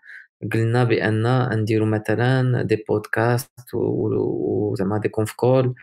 [0.52, 5.74] قلنا بأن نديرو مثلا des podcasts وزعما دي conf call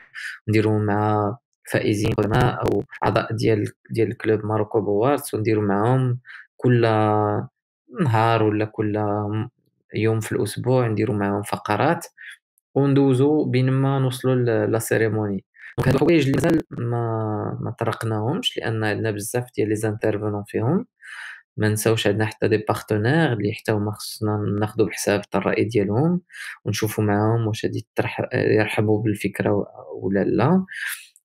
[0.50, 1.38] نديرو مع
[1.72, 6.20] فائزين قدماء أو أعضاء ديال ديال club Maroc Web Awards ونديرو معاهم
[6.58, 6.82] كل
[8.04, 8.98] نهار ولا كل
[9.96, 12.06] يوم في الأسبوع نديرو معاهم فقرات
[12.76, 14.36] وندوزو بين ما نوصلوا
[14.68, 15.46] la cérémonie.
[15.80, 20.86] donc هاد الحوايج اللي مازال ما ما طرقناهمش لأن عندنا بزاف ديال les intervenants فيهم.
[21.58, 26.22] ما نساوش عندنا حتى des partenaires اللي حتى هما خصنا ناخذوا بحساب الرأي ديالهم
[26.66, 27.88] ونشوفوا معاهم واش غادي
[28.34, 29.66] يرحبوا بالفكرة
[30.02, 30.66] ولا لا.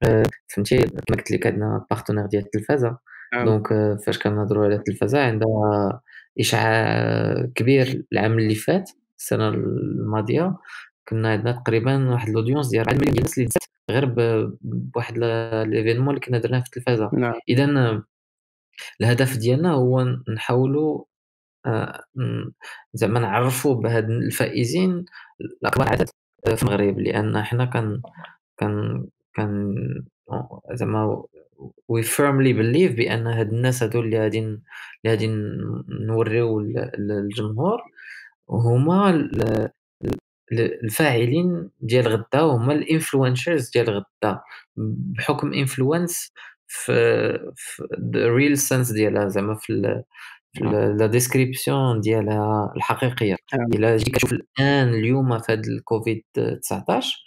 [0.03, 2.99] آه، فهمتي؟ كما قلت لك عندنا partenaires ديال التلفازه
[3.35, 3.45] نعم.
[3.47, 6.01] donc آه، فاش كنهضروا على التلفازه عندها
[6.41, 10.57] إشعاع كبير العام اللي فات السنة الماضية
[11.09, 13.49] كنا عندنا تقريبا واحد ال audience ديال 4 مليون الناس اللي
[13.91, 14.05] غير
[14.63, 15.19] بواحد
[15.69, 17.35] l'événement اللي كنا درناه في التلفازة نعم.
[17.49, 18.03] اذا
[19.01, 21.05] الهدف ديالنا هو نحاولوا
[21.67, 22.05] آه،
[22.95, 25.05] زعما نعرفوا بهاد الفائزين
[25.41, 26.09] الاكبر عدد
[26.57, 28.03] في المغرب لأن حنا كان
[28.59, 29.75] كان كان
[30.73, 31.25] زعما
[31.89, 34.61] we firmly believe بأن هاد الناس هادو اللي غادي اللي
[35.07, 35.27] غادي
[35.89, 36.61] نوريو
[36.99, 37.83] للجمهور
[38.51, 39.29] هما
[40.61, 44.41] الفاعلين ديال غدا وهما ال influencers ديال غدا
[45.17, 46.33] بحكم influence
[46.67, 46.93] في
[47.57, 47.83] في
[48.15, 50.03] real sense ديالها زعما في
[50.99, 53.73] la description ديالها الحقيقية نعم.
[53.75, 56.25] إلا جيت كتشوف الآن اليوم في هذا الكوفيد
[56.63, 57.25] 19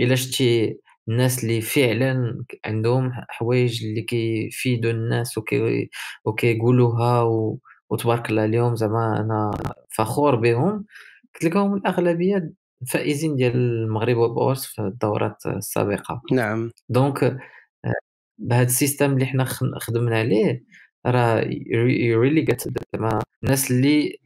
[0.00, 5.90] إلا شتي الناس اللي فعلا عندهم حوايج اللي كيفيدوا الناس وكي
[6.24, 7.22] وكيقولوها.
[7.90, 9.50] وتبارك الله عليهم زعما أنا
[9.90, 10.84] فخور بهم
[11.36, 12.52] كتلقاهم الأغلبية
[12.92, 16.22] فائزين ديال Maroc Web Awards في الدورات السابقة.
[16.32, 16.70] نعم.
[16.88, 17.38] donc
[18.38, 19.44] بهذا ال système اللي حنا
[19.80, 20.64] خدمنا عليه
[21.06, 21.40] راه
[22.20, 22.62] really جات
[22.94, 24.18] زعما الناس اللي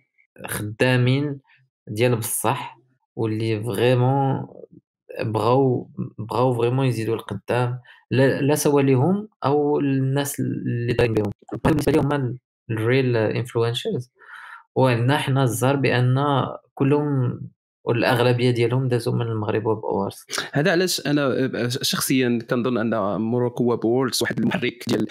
[0.47, 1.41] خدامين
[1.89, 2.79] ديال بصح
[3.17, 4.47] واللي vraiment
[5.23, 11.33] بغاو بغاو vraiment يزيدوا القدام la, la soit ليهم أو الناس اللي دايرين بهم.
[11.65, 12.39] بالنسبة لهم
[12.71, 14.13] ال real influencers
[14.75, 16.19] وعندنا حنا الزار بأن
[16.81, 17.41] كلهم
[17.85, 19.79] والأغلبية ديالهم دازوا من Maroc Web
[20.53, 25.07] هذا علاش أنا شخصيا كنظن أن Maroc Web Awards واحد المحرك ديال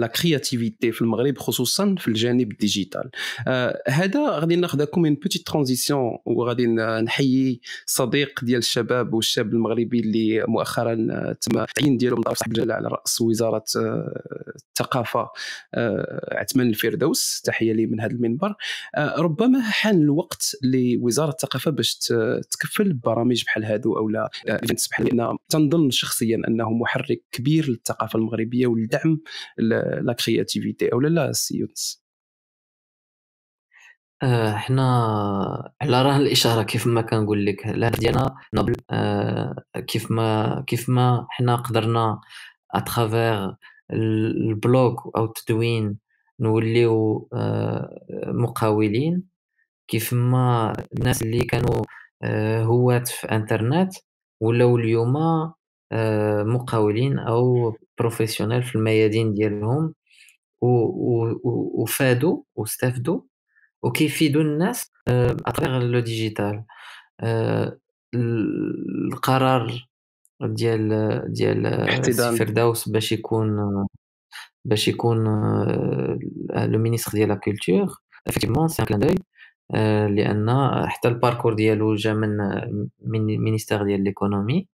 [0.00, 3.10] la créativité في المغرب خصوصا في الجانب ال digital.
[3.48, 10.44] آه، هذا غادي ناخذكم من petite transition وغادي نحيي صديق ديال الشباب والشاب المغربي اللي
[10.48, 10.94] مؤخرا
[11.40, 14.22] تم التعيين ديالو من طرف صاحب على رأس وزارة آه،
[14.68, 15.28] الثقافة
[15.74, 17.40] آه، عثمان الفردوس.
[17.44, 18.54] تحية لي من هذا المنبر.
[18.98, 21.99] ربما حان الوقت لوزارة الثقافة باش
[22.50, 24.30] تكفل ببرامج بحال هادو أو لا.
[24.48, 29.20] events بحال لأن تنظن شخصيا أنه محرك كبير للثقافة المغربية ولدعم
[29.58, 32.00] la créativité أو لا لا سي يونس
[34.22, 37.66] آه، حنا على راه الإشارة كيف ما كنقول لك.
[37.66, 38.76] الهدف ديالنا noble.
[38.90, 39.54] آه،
[39.86, 42.20] كيف ما كيف ما حنا قدرنا
[42.74, 43.56] à travers
[43.92, 45.98] ال blog أو التدوين
[46.40, 47.28] نوليو
[48.26, 49.22] مقاولين
[49.90, 51.82] كيف ما الناس اللي كانوا
[52.64, 53.92] هواة في انترنت
[54.40, 55.12] ولاو اليوم
[56.54, 59.94] مقاولين أو professionnels في الميادين ديالهم
[60.62, 63.20] وفادوا واستفدوا
[63.82, 64.92] وكيفيدوا الناس
[65.46, 66.64] à travers le digital
[68.14, 69.88] القرار
[70.42, 70.88] ديال
[71.32, 73.56] ديال فردوس باش يكون
[74.64, 75.24] باش يكون
[76.54, 79.14] le ministre ديال la culture effectivement c'est un clin d'œil
[80.16, 80.50] لأن
[80.86, 82.36] حتى ال parcours ديالو جا من
[83.00, 84.66] من ministère ديال l'économie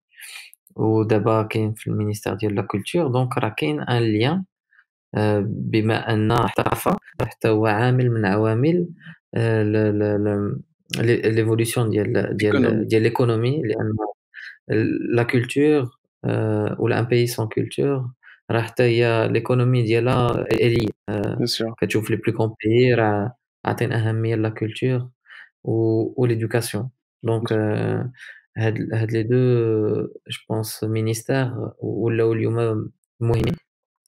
[0.75, 4.43] ودابا كاين في ال ministère ديال la culture donc راه كاين un lien
[5.45, 8.87] بما أن الثقافه حتى هو عامل من عوامل
[11.03, 13.95] l'évolution ديال ديال ديال l'économie لأن
[15.15, 15.89] لا كولتور
[16.79, 18.09] ولا ان بيي سون كولتور
[18.51, 20.89] راه حتى هي ليكونومي ديالها الي
[21.81, 23.33] كتشوف لي بلو كون بيي راه
[23.67, 25.09] عاطين أهمية لا كولتور
[25.63, 26.89] و ليدوكاسيون
[27.23, 27.53] دونك
[28.57, 29.37] هاد هاد لي دو
[30.03, 33.55] جو بونس مينيستير ولاو اليوم مهمين.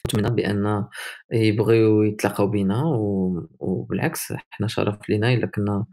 [0.07, 0.85] نتمنى بأن
[1.31, 2.83] يبغيو يتلاقاو بينا
[3.59, 5.85] وبالعكس حنا شرف لينا إلا كنا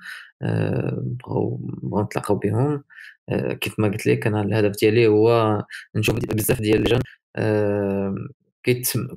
[1.00, 2.84] بغاو بغاو نتلاقاو بهم
[3.60, 5.62] كيف ما قلت لك أنا الهدف ديالي هو
[5.94, 7.00] نشوف بزاف ديال الجن
[8.62, 9.08] كيتسم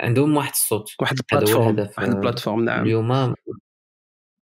[0.00, 0.90] عندهم واحد الصوت.
[1.00, 2.84] واحد ال plateforme واحد ال plateforme نعم.
[2.84, 3.34] اليوم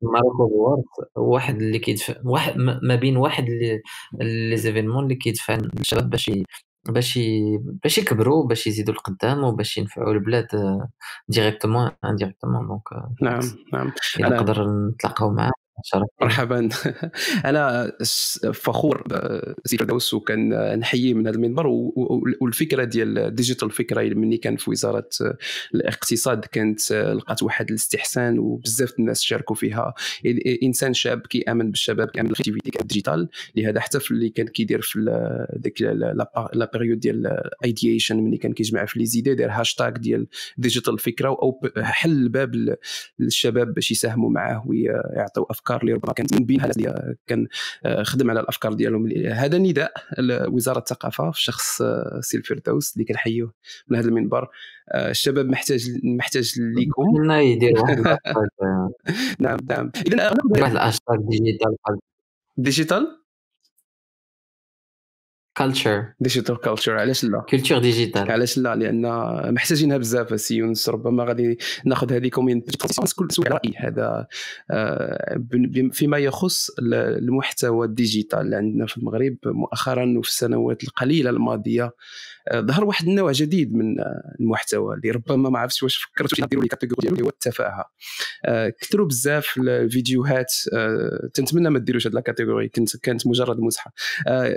[0.01, 0.83] Maroc Web Awards
[1.15, 3.45] واحد اللي كيدفع واحد ما بين واحد
[4.21, 6.31] les événements اللي كيدفع الشباب باش
[6.89, 7.19] باش
[7.83, 10.47] باش يكبروا باش يزيدوا القدام وباش ينفعوا البلاد
[11.29, 12.81] directement indirectement donc
[13.21, 13.41] نعم
[13.73, 13.91] نعم.
[14.19, 15.51] إلا نقدر نتلاقاو معاه
[16.21, 16.69] مرحبا.
[17.49, 17.91] أنا
[18.53, 19.03] فخور
[19.65, 21.67] سي فردوس وكان نحيي من هذا المنبر
[22.41, 25.09] والفكرة ديال digital فكرة ملي كان في وزارة
[25.75, 29.93] الاقتصاد كانت لقات واحد الاستحسان وبزاف الناس شاركوا فيها.
[30.63, 34.81] إنسان شاب كيأمن بالشباب كيأمن بال creativity ال digital لهذا حتى في اللي كان كيدير
[34.81, 34.99] في
[35.53, 40.99] ديك la période ديال édition ملي كان كيجمع في les idées دار هاشتاغ ديال digital
[40.99, 42.75] فكرة أو حل الباب
[43.19, 45.66] للشباب باش يساهموا معاه ويعطيو أفكار.
[45.67, 47.47] الأفكار اللي ربما كانت من بينها اللي كان
[47.85, 49.09] آه، خدم على الأفكار ديالهم.
[49.27, 53.53] هذا نداء لوزارة الثقافة في شخص آه، سي الفردوس اللي كنحيوه
[53.87, 54.49] من هذا المنبر.
[54.89, 57.31] آه، الشباب محتاج محتاج ليكم.
[57.31, 57.99] يدير واحد
[59.39, 59.91] نعم نعم.
[60.07, 60.95] اذا واحد
[61.29, 61.75] digital
[62.57, 63.17] digital
[65.57, 69.01] culture digital culture علاش لا؟ culture digitale علاش لا؟ لأن
[69.53, 72.63] محتاجينها بزاف سي يونس ربما غادي ناخذ هذه كومين
[73.15, 74.27] كل سوء رأي هذا
[74.71, 75.43] آه،
[75.91, 78.39] فيما يخص المحتوى الديجيتال.
[78.39, 81.91] اللي عندنا في المغرب مؤخرا وفي السنوات القليلة الماضية
[82.47, 83.95] آه، ظهر واحد النوع جديد من
[84.39, 87.85] المحتوى اللي ربما ما عرفتش واش فكرتوا نديروا لي كاتيجوري ديالو هو التفاهة.
[88.45, 90.53] آه، كثروا بزاف الفيديوهات
[91.33, 93.93] تنتمنى ما ديروش هذه الكاتيجوري كنت كانت مجرد مزحة.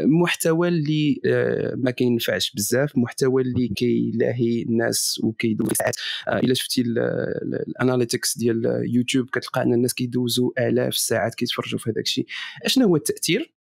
[0.05, 0.89] محتوى اللي
[1.26, 5.96] آه، ما كينفعش بزاف محتوى اللي كيلاهي الناس وكيدوز ساعات
[6.29, 11.90] آه، إلا شفتي ال analytics ديال يوتيوب كتلقى أن الناس كيدوزوا آلاف الساعات كيتفرجوا في
[11.90, 12.26] هذاك الشيء.
[12.64, 13.55] أشنو هو التأثير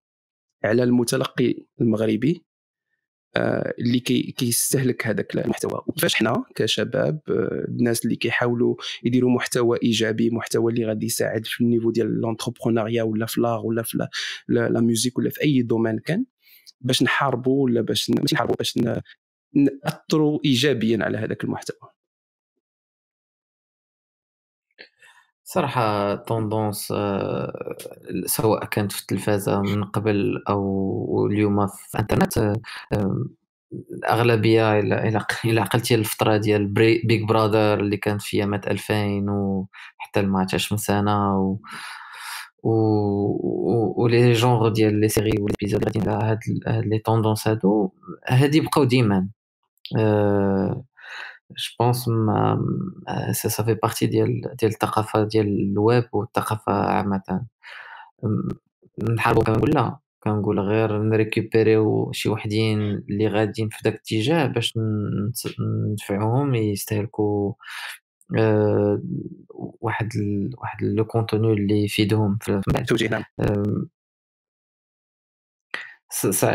[0.64, 2.42] على المتلقي المغربي؟
[3.36, 5.82] آه، اللي كيستهلك هذاك المحتوى.
[5.86, 7.20] وكيفاش حنا كشباب
[7.68, 13.02] الناس اللي كيحاولوا يديروا محتوى إيجابي محتوى اللي غادي يساعد في ال niveau ديال l'entrepreneuriat
[13.02, 14.08] ولا في l'art ولا في
[14.48, 16.24] la musique ولا في أي domaine كان
[16.80, 18.78] باش نحاربوا ولا باش ماشي نحاربوا باش
[19.54, 21.90] نأثروا ايجابيا على هذاك المحتوى.
[25.44, 27.76] صراحة tendance آه،
[28.26, 33.26] سواء كانت في التلفازة من قبل أو اليوم في الإنترنت آه،
[33.92, 35.08] الأغلبية إلا
[35.60, 36.66] عقلتي الفترة ديال
[37.04, 41.60] Big Brother اللي كانت في أيامات 2000 وحتى ما عرفتش من و
[42.62, 46.38] ولي جونغ ديال لي سيري وليبيزود على هاد
[46.86, 47.92] لي طوندونس هادو
[48.28, 49.28] هادي بقاو ديما
[51.50, 52.64] جو بونس ما
[53.32, 57.46] سا سافي بارتي ديال ديال الثقافه ديال الويب والثقافه عامه
[59.14, 59.98] نحاربو كنقول لا.
[60.20, 64.78] كنقول غير نريكوبيريو شي وحدين اللي غاديين في داك الاتجاه باش
[65.92, 67.52] ندفعوهم يستهلكوا
[69.80, 73.24] واحد ال واحد لو كونتوني اللي يفيدهم في التوجيه نعم.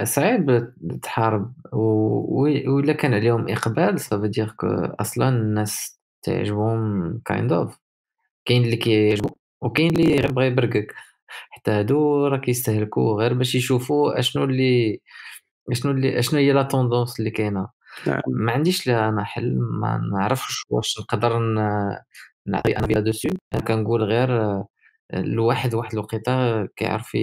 [0.06, 1.54] صعيب تحارب.
[1.74, 4.68] وإلا كان عليهم إقبال سافو دير كو
[5.00, 7.78] أصلا الناس تعجبهم كايند اوف
[8.46, 9.30] كاين اللي كيعجبو
[9.62, 10.94] وكاين اللي بغا يبرقك.
[11.50, 15.02] حتى هادو راه كيستهلكو غير باش يشوفوا أشنو اللي
[15.72, 17.70] أشنو اللي أشنو هي لا طوندونس اللي كاينة.
[18.08, 18.22] نعم.
[18.28, 21.40] ما عنديش لا أنا حل ما نعرفش واش نقدر
[22.48, 24.64] نعطي أنا لا dessus كنقول غير
[25.14, 27.16] الواحد واحد الوقيتة كيعرف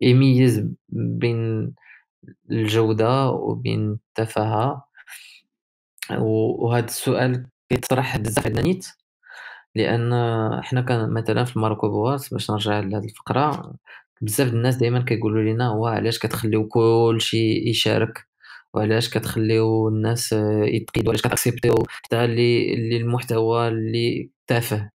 [0.00, 1.74] يميّز بين
[2.50, 4.84] الجودة وبين التفاهة،
[6.18, 8.86] وهذا السؤال كيطرح بزاف عندنا نيت،
[9.76, 10.12] لأن
[10.64, 13.74] حنا كان مثلًا في الماركوبوات باش نرجع لهاد الفقرة،
[14.22, 18.28] بزاف الناس دايمًا كيقولوا لينا وعلاش كتخليو كلشي يشارك،
[18.74, 24.90] وعلاش كتخليو الناس يتقيدوا، علاش كت acceptيو حتى les المحتوى اللي تافه.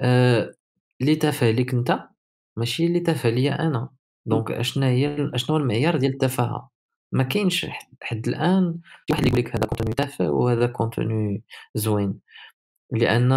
[0.00, 0.54] آه،
[1.00, 2.00] اللي تافه ليك انت
[2.56, 3.90] ماشي اللي تافه ليا أنا.
[4.26, 6.70] donc أشنا هي أشنو المعيار ديال التفاهة؟
[7.12, 7.66] ما كاينش
[8.02, 11.42] حد الآن شي واحد يقول لك هذا contenu تافه وهذا contenu
[11.74, 12.20] زوين.
[12.92, 13.32] لأن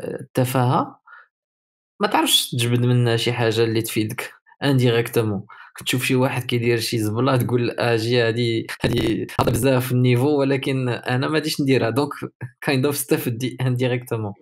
[0.00, 1.00] التفاهة
[2.00, 4.35] ما تعرفش تجبد منها شي حاجة اللي تفيدك.
[4.64, 5.42] انديريكتومون
[5.76, 11.28] كتشوف شي واحد كيدير شي زبله تقول أجي هادي هادي هذا بزاف النيفو ولكن أنا
[11.28, 12.10] ما غاديش نديرها دونك
[12.60, 13.28] كايند اوف ستاف
[13.60, 14.32] انديريكتومون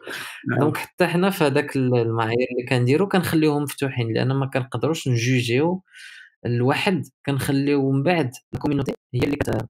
[0.60, 4.12] دونك حتى حنا في هذاك المعايير اللي كنديرو كنخليوهم مفتوحين.
[4.14, 5.82] لأن ما كنقدروش نجوجيو
[6.46, 9.66] الواحد كنخليو من بعد الكوميونيتي هي اللي كت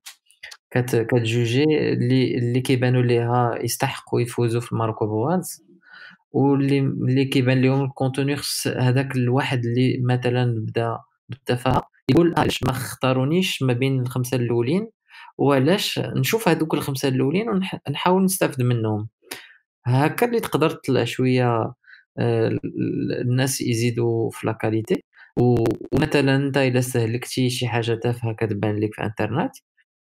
[0.70, 5.62] كت كتجوجي اللي اللي كيبانوا ليها يستحقوا يفوزوا في الماركو بواز
[6.35, 12.62] واللي اللي كيبان لهم ال contenu خص هذاك الواحد اللي مثلا بدا بالتفاهه يقول علاش
[12.62, 14.90] ما اختارونيش ما بين الخمسة الأولين
[15.38, 19.09] وعلاش نشوف هذوك الخمسة الأولين ونحاول نستافد منهم.
[19.87, 21.75] هكا اللي تقدر تطلع شوية
[22.18, 22.59] آه،
[23.23, 25.04] الناس يزيدوا في la qualité
[25.40, 29.53] ومثلا أنت إلا استهلكتي شي حاجة تافهة كتبان لك في إنترنت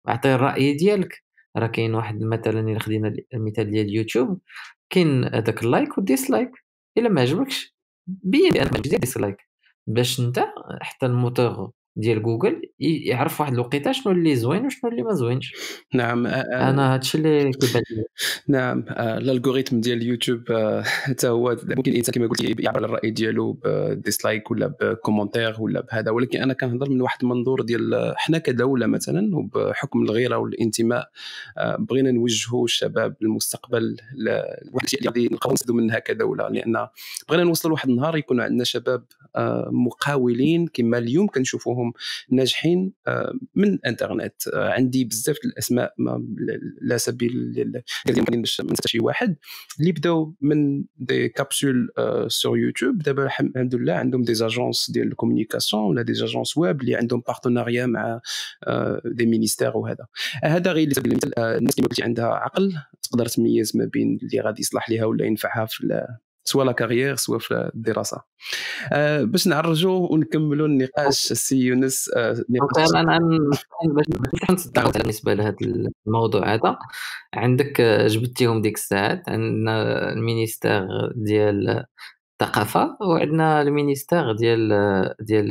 [0.08, 1.22] أعطي الرأي ديالك.
[1.56, 4.40] راه كاين واحد مثلا الا خدينا المثال ديال اليوتيوب.
[4.90, 6.50] كاين هذاك ال like وال dislike
[6.98, 9.36] إلا ما عجبكش بين بان ما دير dislike.
[9.86, 10.44] باش أنت
[10.80, 15.54] حتى الموتور ديال جوجل يعرف واحد الوقيته شنو اللي زوين وشنو اللي ما زوينش.
[15.94, 17.82] نعم أنا هادشي اللي كيبان
[18.48, 23.52] نعم ال algorithme ديال اليوتيوب حتى هو ممكن الإنسان كما قلتي يعبر على الرأي ديالو
[23.64, 28.38] ب dislike ولا ب commentaire ولا بهذا ولكن أنا كنهضر من واحد المنظور ديال حنا
[28.38, 31.10] كدولة مثلا وبحكم الغيرة والانتماء
[31.78, 36.86] بغينا نوجهوا الشباب المستقبل لواحد الشيء اللي غادي نلقاو نستفدوا منها كدولة لأن
[37.28, 39.04] بغينا نوصلوا لواحد النهار يكون عندنا شباب
[39.70, 41.92] مقاولين كما اليوم كنشوفوهم
[42.30, 44.48] ناجحين آه، من الانترنت.
[44.54, 45.94] آه، عندي بزاف الاسماء
[46.80, 47.32] لا سبيل
[48.06, 49.36] باش ما شي واحد.
[49.80, 51.88] اللي بداو من des capsules
[52.28, 56.80] sur YouTube دابا الحمد لله عندهم des agences ديال ال communication ولا des agences web
[56.80, 58.20] اللي عندهم partenariat مع
[59.04, 60.06] des آه، ministères وهذا
[60.44, 60.72] هذا.
[60.72, 60.88] غير
[61.38, 62.72] الناس اللي عندها عقل.
[63.02, 65.80] تقدر تميز ما بين اللي غادي يصلح لها ولا ينفعها في
[66.48, 68.22] soit la carrière soit في الدراسة.
[68.92, 73.18] آه باش نعرجوا ونكملوا النقاش السي يونس آه نقاش أنا
[73.84, 75.56] باش بالنسبة لهذا
[76.06, 76.78] الموضوع هذا.
[77.34, 80.86] عندك آه، جبدتيهم ديك الساعات عندنا ال ministère
[81.16, 81.84] ديال
[82.42, 84.68] الثقافة وعندنا ال ministère ديال
[85.20, 85.48] ديال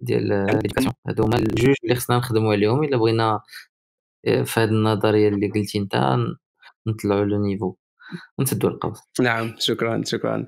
[0.00, 2.84] ديال l'éducation هادو هما الجوج اللي خصنا نخدموا عليهم.
[2.84, 3.40] إلا بغينا
[4.26, 6.16] آه، في هذه النظرية اللي قلتي أنت
[6.86, 7.74] نطلعوا le niveau.
[8.38, 8.98] ونسدوا القوس.
[9.20, 10.46] نعم شكرا شكرا.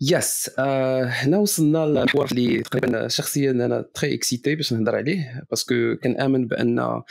[0.00, 5.79] yes آه، هنا وصلنا للحوار اللي تقريبا شخصيا أنا très excité باش نهضر عليه parce
[5.79, 7.02] que كنامن بأن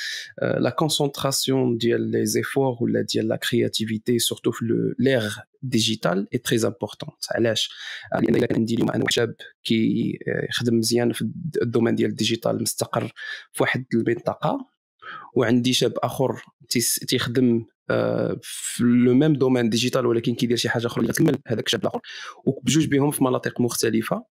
[0.42, 6.58] la concentration ديال les efforts ولا ديال la créativité surtout في l'ère digitale est très
[6.58, 7.70] importante علاش؟
[8.14, 11.30] لأن الا كان عندي اليوم أنا شاب كي يخدم مزيان في
[11.62, 13.14] ال domaine ديال ال digital مستقر
[13.52, 14.70] في واحد المنطقة
[15.36, 16.42] وعندي شاب آخر
[17.08, 17.66] تيخدم
[18.42, 22.00] في le même domaine digital ولكن كيدير شي حاجة أخرى اللي تكمل هذاك الشاب الآخر
[22.46, 24.24] وبجوج بهم في مناطق مختلفة.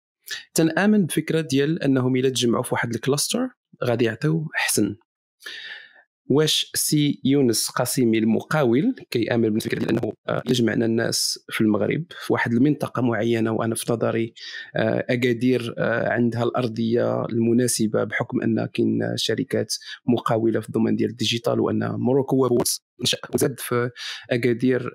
[0.54, 3.48] تنآمن بفكرة ديال أنهم إلا تجمعوا في واحد ال cluster
[3.84, 4.96] غادي يعطيو احسن
[6.28, 12.52] واش سي يونس قاسمي المقاول كيامن بالفكرة أنه آه، يجمعنا الناس في المغرب في واحد
[12.52, 14.34] المنطقة معينة وأنا في نظري
[14.76, 19.74] آه، أكادير آه، عندها الأرضية المناسبة بحكم أن كاين شركات
[20.06, 22.48] مقاولة في ال domaine ديال ال digital وأن Morocco
[23.34, 23.90] وزاد في
[24.30, 24.92] أكادير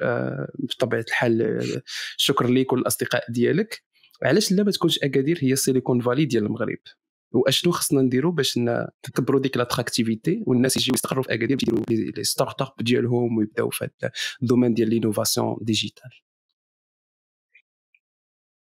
[0.59, 1.61] بطبيعة الحال
[2.17, 3.83] شكرا ليك وللاصدقاء ديالك.
[4.23, 6.77] علاش لا ما تكونش أكادير هي ال Silicon Valley ديال المغرب؟
[7.31, 12.73] واشنو خصنا نديرو باش نكبروا ديك l'attractivité والناس يجيو يستقروا في اكادير يديروا les start-up
[12.81, 13.89] ديالهم ويبداو في
[14.43, 16.11] ال domaine ديال l'innovation digitale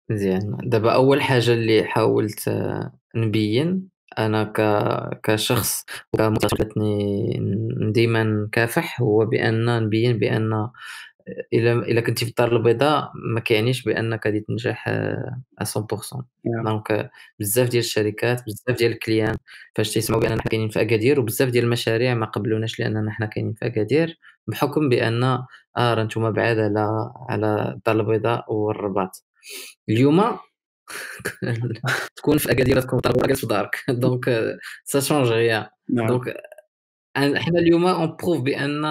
[0.10, 2.50] مزيان دابا أول حاجة اللي حاولت
[3.16, 4.62] نبين أنا ك...
[5.24, 7.34] كشخص وكمتلتني
[7.92, 10.70] ديما نكافح هو بان نبين بأن
[11.54, 14.90] إلا إلا كنتي في الدار البيضاء ما كيعنيش بأنك غادي تنجح
[15.62, 19.36] 100% donc بزاف ديال الشركات بزاف ديال ال clients
[19.76, 23.66] فاش تيسمعوا بأننا كاينين في أكادير وبزاف ديال المشاريع ما قبلوناش لأننا حنا كاينين في
[23.66, 25.46] أكادير بحكم بأن آه
[25.78, 29.26] راه نتوما بعاد على على الدار البيضاء والرباط.
[29.90, 30.22] اليوم
[32.16, 33.00] تكون في أكادير تكون
[33.36, 33.84] في دارك.
[33.90, 36.34] donc ça change rien donc
[37.16, 38.86] حنا اليوم on prouve بأن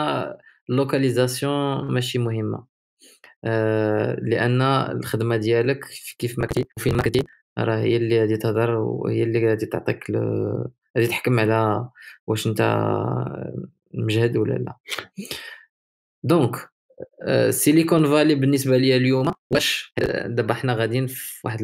[0.71, 2.65] ال localisation ماشي مهمة
[3.45, 5.85] آه، لأن الخدمة ديالك
[6.19, 7.25] كيف ما كنتي وفين ما كنتي
[7.59, 10.11] راه هي اللي غادي تهضر وهي اللي غادي تعطيك
[10.97, 11.89] غادي تحكم على
[12.27, 12.63] واش انت
[13.95, 14.77] مجهد ولا لا
[16.23, 16.57] donc
[17.51, 19.95] Silicon Valley بالنسبة لي اليوم واش
[20.27, 21.59] دابا حنا غاديين في واحد.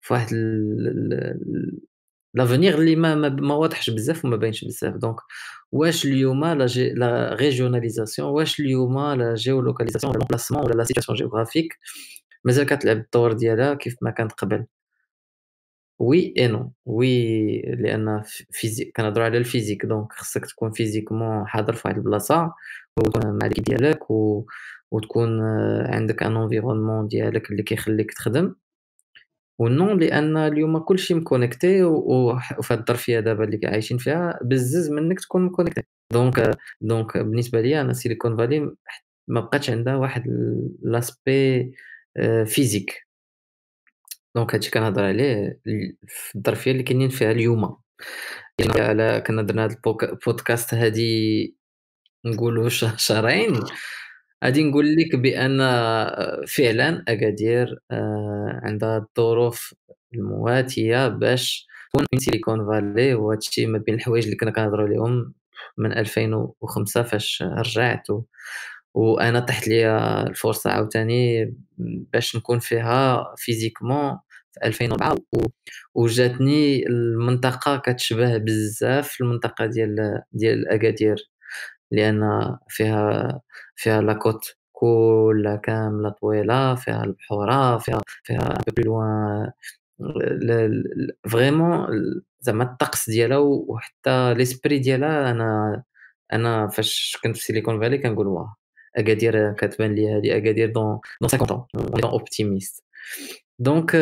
[0.00, 0.28] في واحد
[2.34, 5.16] l'avenir اللي ما ما واضحش بزاف وما باينش بزاف donc
[5.72, 6.90] واش اليوم la gé...
[6.90, 11.78] la régionalisation واش اليوم la géolocalisation ولا placement ولا la situation géographique
[12.44, 14.66] مازال كتلعب الدور ديالها كيف ما كانت قبل
[15.98, 21.72] oui et non oui لأن physique كنهضروا على ال physique donc خصك تكون physiquement حاضر
[21.72, 22.52] في واحد البلاصه
[22.98, 24.46] وتكون مع ديالك و...
[24.90, 25.40] وتكون
[25.86, 28.54] عندك un environnement ديالك اللي كيخليك تخدم
[29.58, 35.42] و non لأن اليوم كلشي مconnecté وفي الظرفيه دابا اللي عايشين فيها بزز منك تكون
[35.46, 35.82] مconnecté.
[36.12, 38.60] donc donc بالنسبة لي أنا Silicon Valley
[39.28, 40.24] ما بقاتش عندها واحد
[40.82, 41.72] l'aspect
[42.46, 43.04] physique
[44.36, 45.60] donc هادشي كنهضر عليه
[46.06, 47.76] في الظرفيه اللي كاينين فيها اليوم.
[48.58, 51.56] يعني على كنا درنا هاد البودكاست هادي
[52.26, 52.68] نقولوا
[53.06, 53.60] شهرين.
[54.44, 55.58] غادي نقول لك بأن
[56.46, 59.74] فعلا أكادير آه، عندها الظروف
[60.14, 65.34] المواتية باش تكون من Silicon Valley وهذا الشيء ما بين الحوايج اللي كنا كنهضروا عليهم
[65.78, 68.22] من 2005 فاش رجعت و...
[68.94, 69.86] وأنا طحت لي
[70.28, 71.54] الفرصة عاوتاني
[72.12, 74.18] باش نكون فيها physiquement
[74.52, 75.16] في 2004
[75.94, 81.30] وجاتني المنطقة كتشبه بزاف المنطقة ديال ديال اكادير
[81.90, 82.22] لأن
[82.68, 83.40] فيها
[83.76, 89.02] فيها la côte كلها كاملة طويلة فيها البحوره فيها فيها plus
[90.00, 90.84] loin
[91.28, 91.86] vraiment
[92.40, 95.82] زعما الطقس ديالها وحتى l'esprit ديالها أنا
[96.32, 98.56] أنا فاش كنت في Silicon Valley كنقول واه
[98.96, 102.84] أكادير كتبان لي هذه أكادير dans dans 50 ans optimiste
[103.58, 103.96] donc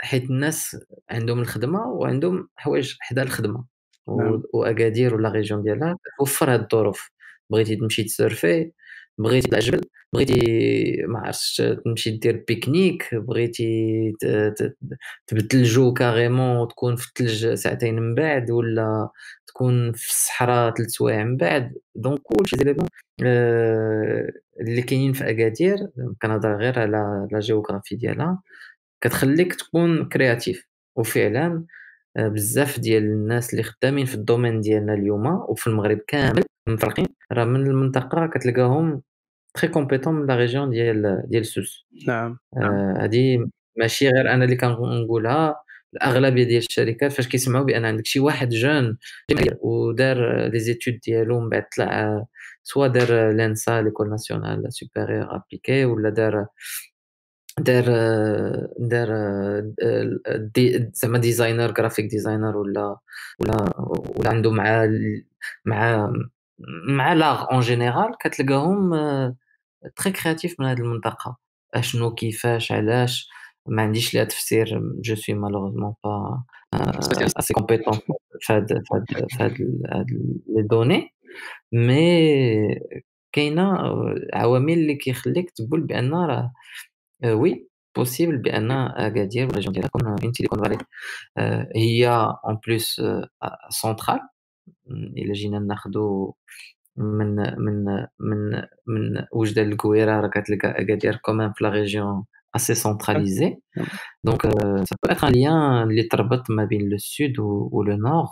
[0.00, 0.76] حيت الناس
[1.10, 3.64] عندهم الخدمة وعندهم حوايج حدا الخدمة
[4.08, 4.42] نعم.
[4.52, 7.10] واكادير و la région ديالها توفر هاد الظروف
[7.50, 8.72] بغيتي تمشي تsurfي
[9.18, 9.80] بغيتي تطلع جبل
[10.12, 10.36] بغيتي
[11.08, 14.12] ما عرفتش تمشي دير pique-nique بغيتي
[15.26, 19.08] تبدل الجو carrément وتكون في الثلج ساعتين من بعد ولا
[19.46, 21.74] تكون في الصحراء ثلاث سوايع من بعد.
[21.94, 22.88] donc كلشي les éléments
[23.24, 24.30] آه
[24.60, 25.76] اللي كاينين في أكادير
[26.22, 28.42] كنهضر غير على la géographie ديالها
[29.00, 31.64] كتخليك تكون créatif وفعلا
[32.16, 37.06] آه، بزاف ديال الناس اللي خدامين في ال domaine ديالنا اليوم وفي المغرب كامل مفرقين
[37.32, 39.02] راه من المنطقة كتلقاهم
[39.54, 41.86] très compétents من la région ديال ديال سوس.
[42.08, 42.38] نعم
[42.98, 43.50] هذه نعم.
[43.76, 45.56] ماشي غير أنا اللي كنقولها
[45.94, 48.98] الأغلبية ديال الشركات فاش كيسمعوا بأن عندك شي واحد جون
[49.62, 52.24] ودار لي زيتود ديالو من بعد طلع
[52.62, 56.46] سوا دار لانسا ليكول ناسيونال سوبيريور أبليكي ولا دار
[57.58, 57.84] دار
[58.78, 59.08] دار
[60.54, 62.96] دي زعما ديزاينر جرافيك ديزاينر ولا
[63.40, 63.80] ولا
[64.16, 64.88] ولا عنده مع
[65.64, 66.12] مع
[66.88, 68.90] مع لاغ اون جينيرال كتلقاهم
[69.96, 71.36] تري كرياتيف من هذه المنطقة.
[71.74, 73.28] أشنو كيفاش علاش؟
[73.68, 76.42] ما عنديش ليها تفسير جو سوي مالوغوزمون با
[77.38, 77.98] اسي كومبيتون
[78.40, 78.66] في هاد
[79.28, 80.06] في هاد
[80.48, 81.14] لي دوني
[81.72, 82.80] مي
[83.32, 83.78] كاينة
[84.34, 86.52] عوامل اللي كيخليك تقول بأن راه
[87.24, 90.78] وي بوسيبل بأن أكادير والريجيون ديالها تكون فين سيليكون فالي
[91.76, 92.08] هي
[92.46, 93.02] اون بليس
[93.70, 94.20] سونترال
[94.90, 96.34] الا جينا ناخدو
[96.96, 97.84] من من
[98.20, 102.24] من من وجدة الكويرة راه كتلقى اكادير comment في la région
[102.56, 103.56] assez centralisée
[104.24, 104.42] donc
[104.84, 108.26] ça peut être un lien اللي تربط ما بين le sud و le nord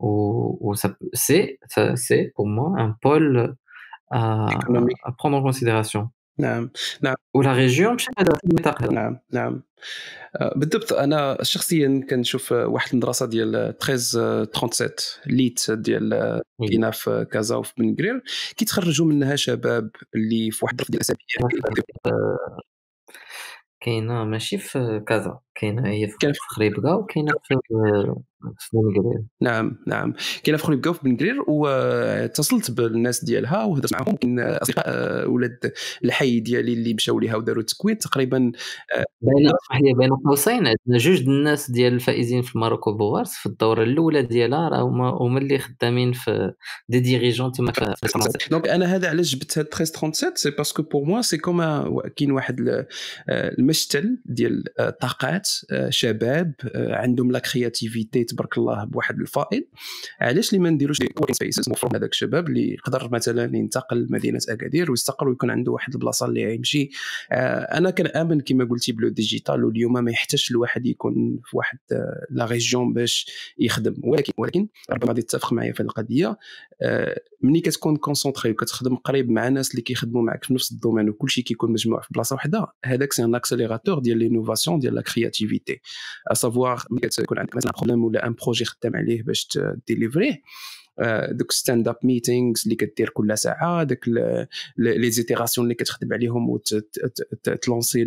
[0.00, 0.74] و
[1.14, 1.58] c'est
[1.94, 3.56] c'est pour moi un pôle
[4.10, 4.46] à,
[5.04, 6.10] à prendre en considération.
[6.38, 6.70] نعم
[7.00, 7.14] نعم.
[7.34, 7.96] و la région
[8.44, 8.92] النطاق هذا.
[8.92, 9.62] نعم نعم.
[10.36, 10.92] آه، بالضبط.
[10.92, 14.90] أنا شخصيا كنشوف واحد المدرسة ديال 1337
[15.26, 18.22] ليت ديال كاينة في كازا وفي بن قرير
[18.56, 21.26] كيتخرجوا منها شباب اللي في واحد الظرف ديال الاسابيع
[23.80, 25.43] كاينة ماشي في كازا.
[25.54, 27.54] كاينة هي في خريبكا وكاينة في
[28.58, 30.14] في بنكرير نعم نعم.
[30.44, 34.16] كاينة في خريبكا وفي بنكرير واتصلت بالناس ديالها وهضرت معاهم.
[34.16, 35.72] كاين أصدقاء آه، ولاد
[36.04, 38.52] الحي ديالي اللي مشاو ليها وداروا التكوين تقريبا
[38.96, 39.46] آه، بين
[39.82, 40.54] لي بين قوسين.
[40.54, 44.68] عندنا جوج الناس ديال الفائزين في الماروكو بوغارس في الدورة الأولى ديالها.
[44.68, 46.52] راه هما هما اللي خدامين في
[46.88, 51.04] des dirigeants تما في donc أنا هذا علاش جبت هاد 1337 c'est parce que pour
[51.04, 51.60] moi c'est comme
[52.16, 52.86] كاين واحد آه،
[53.28, 55.43] المشتل ديال الطاقات
[55.88, 59.62] شباب عندهم la créativité تبارك الله بواحد الفائض.
[60.20, 64.90] علاش اللي ما نديروش des spaces مفروض هذاك الشباب اللي يقدر مثلا ينتقل لمدينة أكادير
[64.90, 66.90] ويستقر ويكون عنده واحد البلاصة اللي يمشي
[67.32, 71.78] آه أنا كنآمن كما قلتي ب le digital واليوم ما يحتاجش الواحد يكون في واحد
[71.92, 73.94] آه la région باش يخدم.
[74.04, 76.28] ولكن ولكن ربما غادي تتفق معايا في القضية.
[76.28, 76.38] آه
[77.42, 81.30] ملي كتكون concentré وكتخدم قريب مع ناس اللي كيخدموا معك في نفس ال domaine وكل
[81.30, 85.80] شيء كيكون مجموع في بلاصة واحدة هذاك c'est un accélérateur ديال l'innovation ديال la créativité
[86.32, 90.32] savoir ملي كتكون عندك مثلا problème ولا un projet خدام عليه باش ت délivrer ه
[90.32, 90.38] آه،
[91.30, 94.08] دوك stand-up meetings اللي كدير كل ساعة داك
[94.78, 98.04] les itérations اللي كتخدم عليهم وت lancer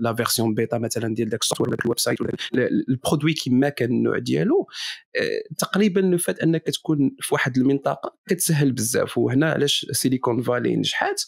[0.00, 2.18] la version bêta مثلا ديال داك ال soft ولا ال website
[2.54, 4.68] ال produit كما كان النوع ديالو
[5.16, 9.18] آه، تقريبا le fait أنك تكون في واحد المنطقة كتسهل بزاف.
[9.18, 11.22] وهنا علاش Silicon Valley نجحات؟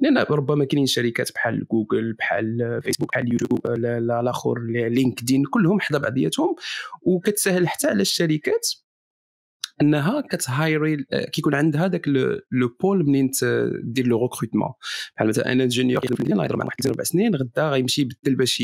[0.00, 6.54] لأن ربما كاينين شركات بحال جوجل بحال فيسبوك بحال يوتيوب الآخر LinkedIn كلهم حدا بعضياتهم.
[7.02, 8.68] وكتسهل حتى على الشركات
[9.82, 12.08] أنها كت hire ي كيكون عندها داك
[12.52, 13.30] le pool منين
[13.82, 14.72] دير le recrutement
[15.16, 18.62] بحال مثلا أنا junior في المدينة غيهضر مع واحد أربع سنين غدا غيمشي يبدل باش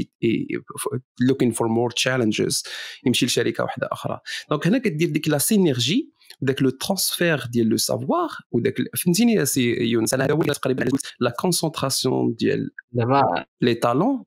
[1.21, 2.64] looking for more challenges
[3.07, 4.21] يمشي لشركة واحدة أخرى.
[4.51, 6.12] donc هنا كدير ديك la synergie
[6.43, 10.85] وداك le transfert ديال le savoir وداك فهمتيني si يونس؟ أنا هذا هو تقريبا
[11.21, 14.25] la concentration ديال دابا les talents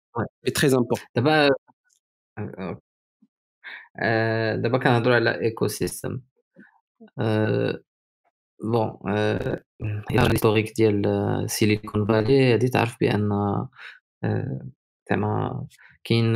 [0.48, 1.50] est très important دابا
[4.56, 6.22] دابا كنهضروا على écosystème
[8.64, 8.98] bon
[10.12, 11.04] إلى l'historique ديال
[11.50, 13.30] Silicon Valley هادي تعرف بأن
[15.10, 15.66] زعما
[16.04, 16.34] كاين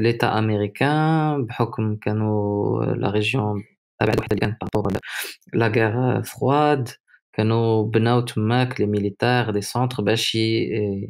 [0.00, 3.64] l'État américain بحكم كانوا la région
[4.00, 4.92] ابعد وحده كانت par rapport
[5.54, 6.88] la guerre froide
[7.32, 10.34] كانوا بناو تماك les militaires des centres باش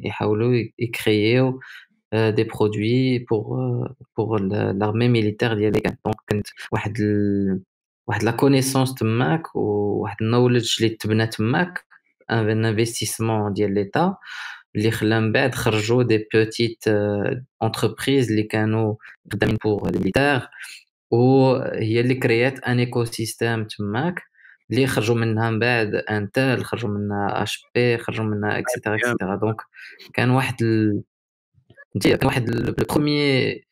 [0.05, 1.61] يحاولوا ي créer
[2.15, 4.41] و des produits pour pour
[4.73, 6.99] l'armée militaire ديال لي كانت donc كانت واحد
[8.07, 11.85] واحد la connaissance تماك وواحد ال knowledge اللي تبنى تماك
[12.31, 14.17] un investissement ديال l'État
[14.77, 16.85] اللي خلا من بعد خرجوا des petites
[17.63, 18.95] entreprises اللي كانوا
[19.33, 20.43] خدامين بوغ لي
[21.11, 24.23] وهي اللي créer ات un écosystème تماك
[24.71, 29.37] اللي خرجوا منها من بعد Intel خرجوا منها HP خرجوا منها et cetera et cetera
[29.37, 29.57] donc
[30.15, 31.03] كان واحد ال...
[32.05, 33.65] كان واحد ال premier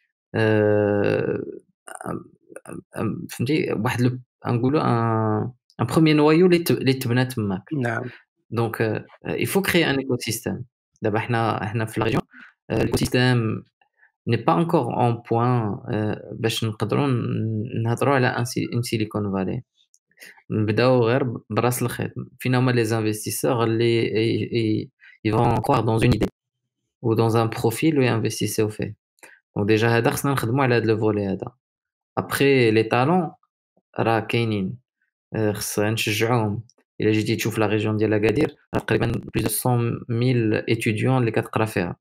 [3.31, 8.03] فهمتي واحد نقولوا un un premier noyau اللي تبنى تماك نعم
[8.51, 10.65] donc il faut créer un écosystème
[11.03, 12.23] دابا حنا حنا في la région
[12.71, 13.65] ال écosystème
[14.27, 15.77] n'est pas encore au point
[16.33, 17.07] باش نقدروا
[17.85, 19.63] نهضروا على une Silicon Valley
[20.51, 24.91] نبداو غير براس الخيط فينا هما les investisseurs اللي
[25.25, 26.34] ils vont croire dans une
[27.11, 28.95] idée و dans un profil و ينفستيسيو فيه
[29.57, 31.53] donc déjà هذا خصنا نخدموا على هذا le volet هذا.
[32.19, 33.31] après les talents
[34.01, 34.79] راه كاينين.
[35.53, 36.63] خص نشجعوهم.
[37.01, 39.71] إلا جيتي تشوف la région ديال اكادير تقريبا plus de
[40.09, 41.97] 100 étudiants اللي كتقرا فيها.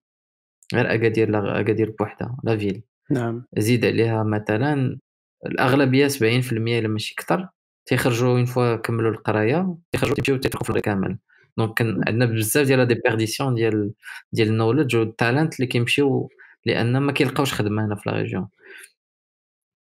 [0.73, 3.45] غير اكادير اكادير بوحدها la ville نعم.
[3.57, 4.99] زيد عليها مثلا
[5.45, 7.49] الأغلبية 70% إلا ماشي كثر
[7.85, 11.17] تيخرجوا une fois كملوا القراية تيخرجوا تيمشيو تيدخلوا في كامل.
[11.57, 13.93] donc كان عندنا بزاف ديال des perditions ديال
[14.31, 16.29] ديال ال knowledge وال talent اللي كيمشيو
[16.65, 18.47] لأن ما كيلقاوش خدمة هنا في la région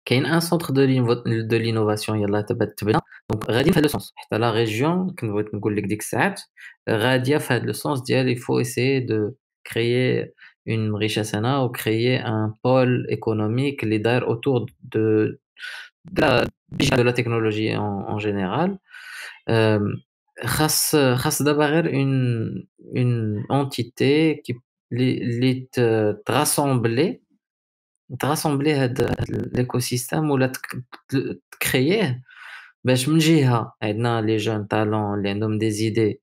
[0.05, 2.99] كاين un centre de de l'innovation يلاه تبنى.
[3.31, 6.41] donc غادي في هذا ال sens حتى la région كنت بغيت نقول لك ديك الساعات
[6.89, 9.33] غاديه في هذا ال sens ديال il faut essayer de
[9.73, 10.33] créer
[10.69, 15.25] une richesse هنا و créer un pôle économique اللي داير autour de
[16.05, 18.77] de la de la technologie en général
[19.47, 20.04] خاص
[20.43, 24.53] خاص دابا غير une une entité qui
[24.91, 25.67] اللي
[26.25, 27.21] t rassembler
[28.19, 29.15] t rassembler هاد
[29.53, 30.51] l'écosystème ولا
[31.51, 32.23] t créer ه
[32.83, 36.21] باش من جهه عندنا les jeunes talents اللي عندهم des idées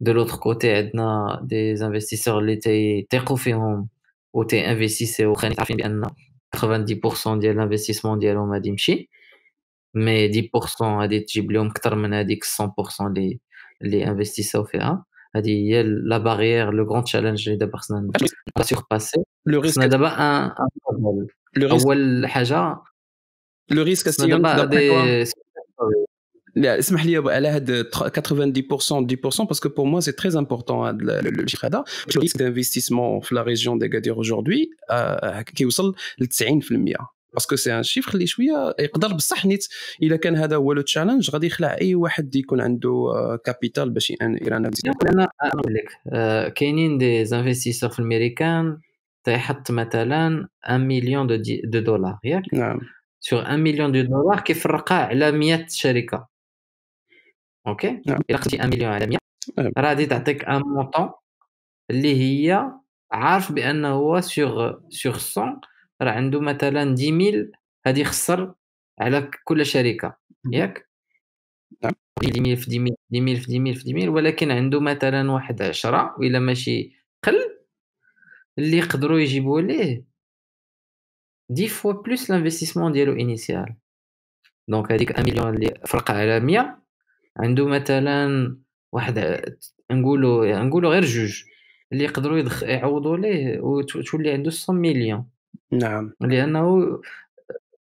[0.00, 3.88] de l'autre côté عندنا des investisseurs اللي تيثقوا فيهم
[4.32, 9.10] و ت investissiو خلينا عارفين بان 90% ديال ال investissement ديالهم غادي يمشي
[9.96, 12.48] mais 10% غادي تجيب لهم أكثر من هذيك 100%
[13.00, 13.38] اللي
[13.82, 15.04] اللي investissiو فيها
[15.36, 18.10] هذه هي la barrière le grand challenge اللي دابا خصنا
[18.62, 20.52] surpasser le خصنا risque دابا un
[21.56, 22.76] le risque اول حاجة
[23.70, 25.24] le risque خصنا دابا des
[26.56, 31.02] لا اسمح لي على هاد 90% 10% parce que pour moi c'est très important هاد
[31.02, 34.70] le chiffre هذا le risque d'investissement في la région d'Agadir aujourd'hui
[35.54, 39.66] كيوصل ل 90% parce que c'est un chiffre اللي شوية يقدر بصح نيت
[40.02, 43.12] إلا كان هذا هو le challenge غادي يخلع أي واحد يكون عنده
[43.44, 45.88] capital باش يدير أنا نقول لك
[46.52, 48.78] كاينين des investisseurs في الميريكان
[49.24, 52.80] تيحط مثلا 1 مليون de dollars ياك؟ نعم.
[53.20, 56.28] sur 1 مليون de dollars كيفرقها على 100 شركة.
[57.66, 58.20] أوكي نعم.
[58.30, 59.18] إلا خديتي 1 مليون على 100
[59.58, 61.10] راه غادي تعطيك un montant
[61.90, 62.70] اللي هي
[63.12, 65.60] عارف بأنه هو sur sur 100
[66.02, 67.50] راه عنده مثلا 10000
[67.86, 68.54] هادي يخسر
[69.00, 70.16] على كل شركة
[70.52, 70.88] ياك؟
[71.82, 71.92] نعم.
[72.24, 76.38] 10000 في 10000 في 10000 في 10000 في 10000 ولكن عنده مثلا واحد 10 ولا
[76.38, 76.92] ماشي
[77.24, 77.58] قل
[78.58, 80.04] اللي يقدروا يجيبوا ليه؟
[81.50, 83.76] 10 fois plus l'investissement ديالو initial.
[84.68, 86.82] donc هذيك 1 مليون اللي فرق على 100
[87.36, 88.56] عنده مثلا
[88.92, 89.18] واحد
[89.92, 91.42] نقولوا نقولوا غير جوج
[91.92, 95.35] اللي يقدروا يعوضوا ليه وتولي عنده 100 مليون.
[95.72, 96.12] نعم.
[96.20, 97.00] لأنه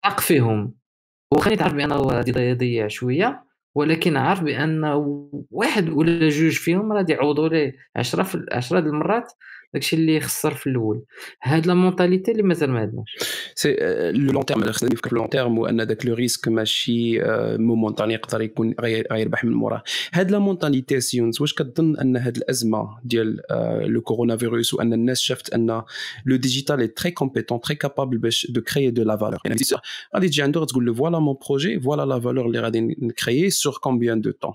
[0.03, 0.73] ثق فيهم.
[1.31, 3.43] وخليني تعرف بأنه غادي يضيع شوية
[3.75, 4.83] ولكن عارف بان
[5.51, 9.33] واحد ولا جوج فيهم غادي يعوضوا ليه 10 في 10 المرات.
[9.73, 11.03] داكشي اللي خسر في الأول.
[11.43, 13.17] هاد la mentalité اللي مازال ما عندناش
[13.55, 13.77] c'est
[14.11, 17.19] le long terme خصنا نفكر long terme وان داك le risque ماشي
[17.57, 19.83] momentané يقدر يكون غيربح من موراه.
[20.13, 23.41] هاد la mentalité سيونز واش كتظن أن هاد الأزمة ديال
[23.81, 25.81] le coronavirus وأن الناس شافت أن
[26.25, 29.57] le digital est très compétent très capable باش de créer de la valeur يعني
[30.15, 33.49] غادي تجي عنده تقول له voilà mon projet voilà la valeur اللي غادي ن créer
[33.49, 34.53] sur combien de temps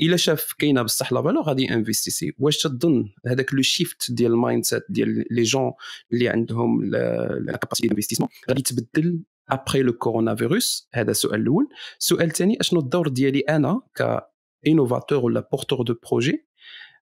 [0.00, 4.82] إلا شاف كاينة بصح la valeur غادي investir واش تظن هذاك le shift ديال سيت
[4.88, 5.72] ديال les gens
[6.12, 11.68] اللي عندهم la capacité d'investissement غادي تبدل après le coronavirus هذا السؤال الأول
[12.00, 14.20] السؤال الثاني اشنو الدور ديالي أنا ك
[14.66, 16.46] innovateur ولا porteur de projet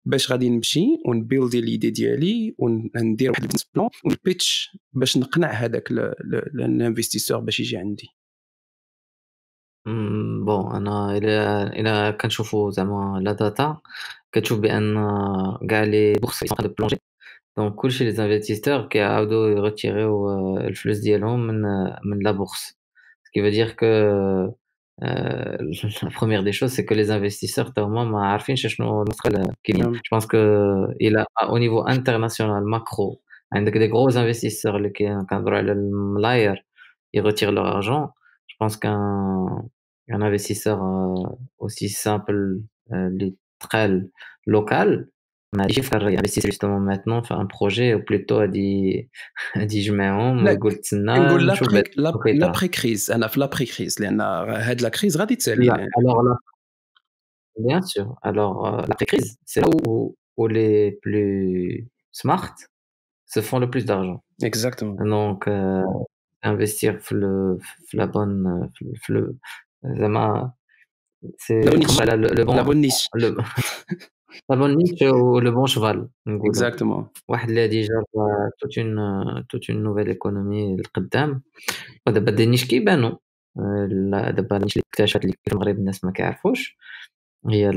[0.05, 5.17] باش غادي نمشي ون builder l'idée ديالي وندير واحد ال business plan ون pitch باش
[5.19, 8.09] نقنع هذاك ال investisseur باش يجي عندي
[10.47, 13.81] bon أنا إلى إلى كنشوفوا زعما la data
[14.33, 14.95] كتشوف بان
[15.71, 16.97] كاع les bourses de plonger
[17.57, 21.63] donc كلشي les investisseurs كيعاودو ي retirer و الفلوس ديالهم من
[22.05, 22.79] من la bourse
[23.25, 23.87] ce qui veut dire que
[25.03, 29.81] la première des choses c'est que les investisseurs تا هما ما عارفينش شنو المستقبل كاين
[29.93, 30.37] je pense que
[31.01, 33.20] إلى au niveau international macro
[33.53, 36.67] عندك des gros investisseurs اللي كنهضرو على الملاير
[37.14, 38.93] ils retirent leur argent je pense كان
[40.11, 40.79] un investisseur
[41.62, 42.62] aussi simple
[42.93, 44.11] اللي تقال
[44.47, 45.11] local
[45.53, 49.09] ما غاديش يفكر ي investir justement maintenant في un projet و plutôt غادي
[49.59, 51.47] غادي يجمعهم ويقول تسنى نقول
[51.97, 55.89] لا بري كريز أنا في لا بري كريز لأن هاد la crise غادي تسالي la
[55.99, 56.37] alors là
[57.59, 59.70] bien sûr alors l'après-crise c'est là
[60.37, 62.55] où les plus smart
[63.27, 64.23] se font le plus d'argent.
[64.43, 64.95] Exactement.
[64.95, 65.83] Donc, euh,
[66.43, 69.37] investir في, le, في la bonne, في le,
[69.85, 70.53] زعما
[71.39, 72.01] c'est la bonne niche.
[72.01, 73.09] Le, le bon, la bonne niche.
[73.15, 73.37] Le,
[74.51, 77.05] La bonne niche ou le bon cheval Exactement.
[77.28, 78.05] واحد اللي يجرب
[78.61, 81.43] toute une toute une nouvelle économie القدام
[82.07, 83.18] ودابا des niches كيبانو
[84.37, 86.76] دابا ال niche اللي اكتشفت اللي في المغرب الناس ما كيعرفوش
[87.51, 87.70] هي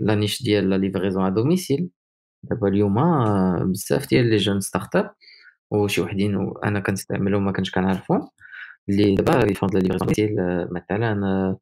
[0.00, 1.88] la niche ديال la livraison à domicile
[2.42, 2.94] دابا اليوم
[3.72, 5.14] بزاف ديال les jeunes startups
[5.70, 8.28] وشي وحدين أنا كنستعملهم ما كنتش كنعرفهم
[8.90, 11.56] اللي دابا ils vendent la livraison مثلا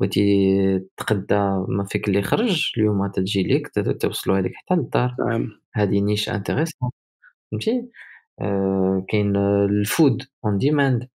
[0.00, 1.34] بغيتي تقدى
[1.68, 3.68] ما فيك اللي خرج اليوم تجي ليك
[4.00, 5.16] توصلوا هذيك حتى للدار.
[5.28, 5.48] نعم.
[5.74, 6.90] هذه niche intéressante.
[7.50, 7.88] فهمتي؟
[8.40, 11.08] آه كاين ال food on demand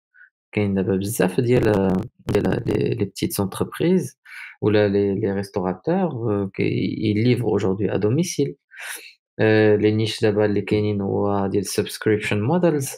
[0.53, 1.93] كاين دابا بزاف ديال
[2.27, 4.19] ديال les petites entreprises
[4.61, 8.57] ولا les restaurateurs ils livrent aujourd'hui à domicile
[9.81, 12.91] les niches دابا اللي كاينين هو ديال subscription models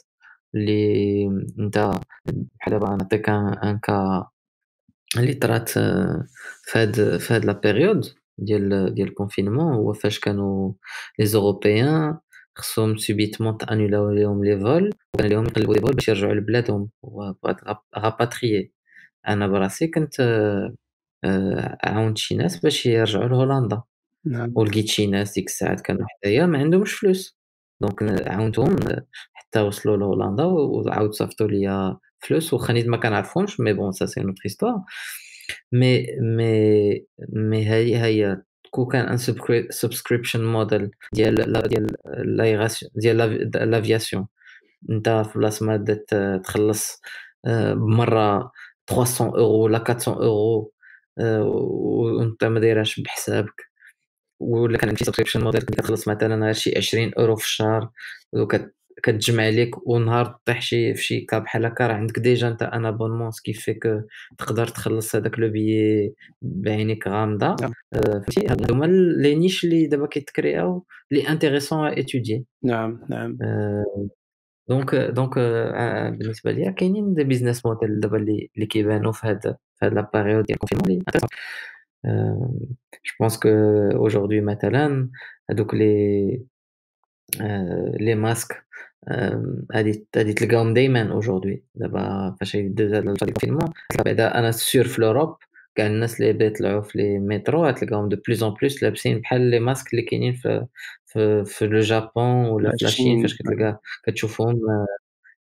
[0.55, 1.27] اللي
[1.59, 1.79] انت
[2.29, 4.27] بحال دابا نعطيك un cas
[5.19, 5.69] اللي طرات
[6.73, 8.07] فهاد فهاد la période
[8.39, 10.73] ديال ديال ال confinement هو فاش كانوا
[11.19, 12.19] les européens
[12.59, 16.91] خصهم subitement تانولاو ليهم les vols وكان ليهم يقلبوا les vols باش يرجعوا لبلادهم.
[17.99, 18.73] rapatrier
[19.29, 20.21] أنا براسي كنت
[21.85, 23.83] عاونت شي ناس باش يرجعوا لهولندا.
[24.25, 24.53] نعم.
[24.57, 27.38] ولقيت شي ناس ديك الساعات كانوا حدايا ما عندهمش فلوس.
[27.81, 28.77] donc عاونتهم
[29.35, 34.21] حتى وصلوا لهولندا وعاود صيفطوا ليا فلوس واخا نيت ما كنعرفهمش mais bon ça c'est
[34.21, 34.83] une autre histoire
[35.73, 39.17] mais mais mais هي هي كون كان un
[39.71, 41.87] subscription model ديال ديال
[42.95, 44.27] ديال l'aviation
[44.91, 45.85] انت في بلاصه ما
[46.45, 47.01] تخلص
[47.47, 48.53] آه، بمره
[48.87, 50.73] 300 اورو ولا 400 اورو
[51.19, 53.68] آه، وانت ما دايرهاش بحسابك
[54.41, 57.91] ولا كان عندك subscription model كتخلص مثلا شي 20 اورو في الشهر
[59.03, 62.87] كتجمع عليك ونهار طيح شي في شي cas بحال هكا راه عندك déjà أنت un
[62.87, 63.89] abonnement ce qui fait que
[64.39, 67.57] تقدر تخلص هذاك le billet بعينيك غامضة.
[67.61, 67.73] نعم.
[67.93, 68.87] آه، فهمتي؟ هادو هما
[69.23, 73.39] les niches اللي دابا كيتكرياو les intéressantes à étudier نعم نعم.
[74.69, 75.39] donc donc
[76.19, 80.45] بالنسبة ليا كاينين des business models دابا اللي كيبانوا في هاد في هاد la période
[80.45, 81.05] ديال ال confinement
[82.05, 83.49] je pense que
[84.09, 85.09] aujourd'hui مثلا
[85.51, 86.43] هادوك les
[88.01, 88.65] les masques
[89.75, 93.69] غادي غادي تلقاهم دايما aujourd'hui دابا فاش يدوز هاد ال confinement
[94.05, 95.37] بعدا أنا sûr في l'Europe
[95.75, 99.61] كاع الناس اللي بيطلعوا في les métros غتلقاهم de plus en plus لابسين بحال les
[99.61, 100.67] masques اللي كاينين في
[101.07, 104.61] في, في le Japon ولا في la Chine فاش كتلقى كتشوفهم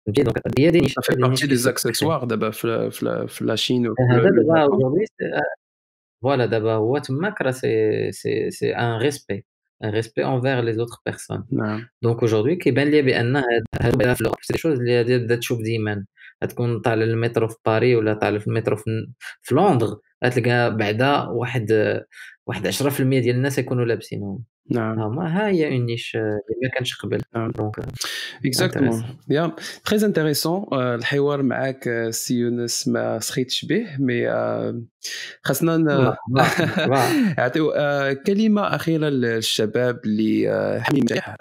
[0.06, 4.30] فهمتي donc هي des niches بارتي des accessoires دابا في في, في la Chine هذا
[4.30, 4.68] دابا
[6.22, 9.46] voilà دابا هو تماك راه c'est c'est c'est un respect
[9.84, 12.92] un respect envers les autres personnes نعم donc aujourd'hui كيبان
[16.44, 18.76] غتكون طالع المترو في باري ولا طالع في المترو
[19.42, 22.00] في لندن غتلقى بعدا واحد
[22.46, 25.20] واحد 10% ديال الناس يكونوا لابسينهم نعم.
[25.20, 27.22] ها هي une niche اللي ما كانش قبل.
[27.36, 27.80] donc
[28.46, 34.28] exactement يا très intéressant الحوار معاك سي يونس ما سخيتش به mais
[35.44, 35.78] خاصنا
[37.38, 37.74] نعطيو
[38.28, 40.50] كلمة أخيرة للشباب اللي
[40.82, 41.36] حاملين نجاح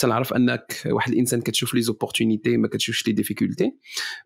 [0.00, 3.72] تنعرف أنك واحد الإنسان كتشوف les opportunités ما كتشوفش les difficultés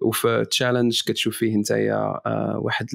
[0.01, 2.87] وفي challenge كتشوف فيه نتايا آه، واحد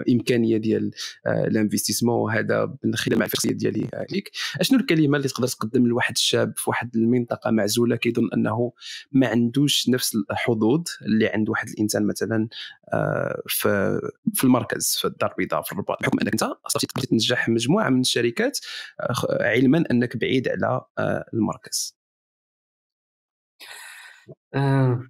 [0.00, 0.90] الإمكانية ديال
[1.26, 4.30] الانفستيسمون آه، وهذا من خلال الشخصيه ديالي ليك.
[4.60, 8.72] أشنو الكلمة اللي تقدر تقدم لواحد الشاب في واحد المنطقة معزولة كيظن أنه
[9.12, 12.48] ما عندوش نفس الحظوظ اللي عند واحد الإنسان مثلا
[12.92, 14.00] آه، في
[14.34, 16.00] في المركز في الدار البيضاء في الرباط.
[16.00, 16.44] بحكم أنك أنت
[17.10, 18.58] تنجح مجموعة من الشركات
[19.40, 20.80] علما أنك بعيد على
[21.34, 21.96] المركز.
[24.56, 25.00] آه،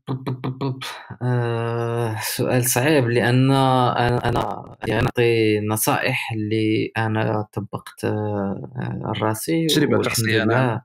[1.23, 10.03] آه، سؤال صعيب لأن أنا أنا يعني نعطي نصائح اللي أنا طبّقت آه، راسي تجربة
[10.03, 10.81] شخصية نعم.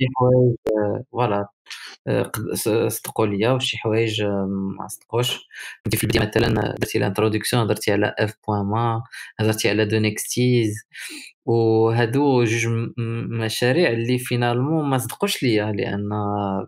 [0.00, 0.56] شي حوايج
[1.12, 1.48] فوالا
[2.88, 4.22] صدقوا ليا وشي حوايج
[4.78, 5.48] ما صدقوش.
[5.84, 9.02] كنتي في البداية مثلًا درتي الانتروداكسيون درتي على اف بوان ما
[9.40, 10.74] هضرتي على دونيكستيز
[11.46, 12.66] وهادو جوج
[13.30, 16.08] مشاريع اللي فينالمون ما صدقوش ليا لأن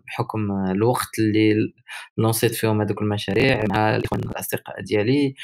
[0.07, 1.73] بحكم الوقت اللي
[2.17, 5.35] lancit فيهم هادوك المشاريع مع الإخوان الأصدقاء ديالي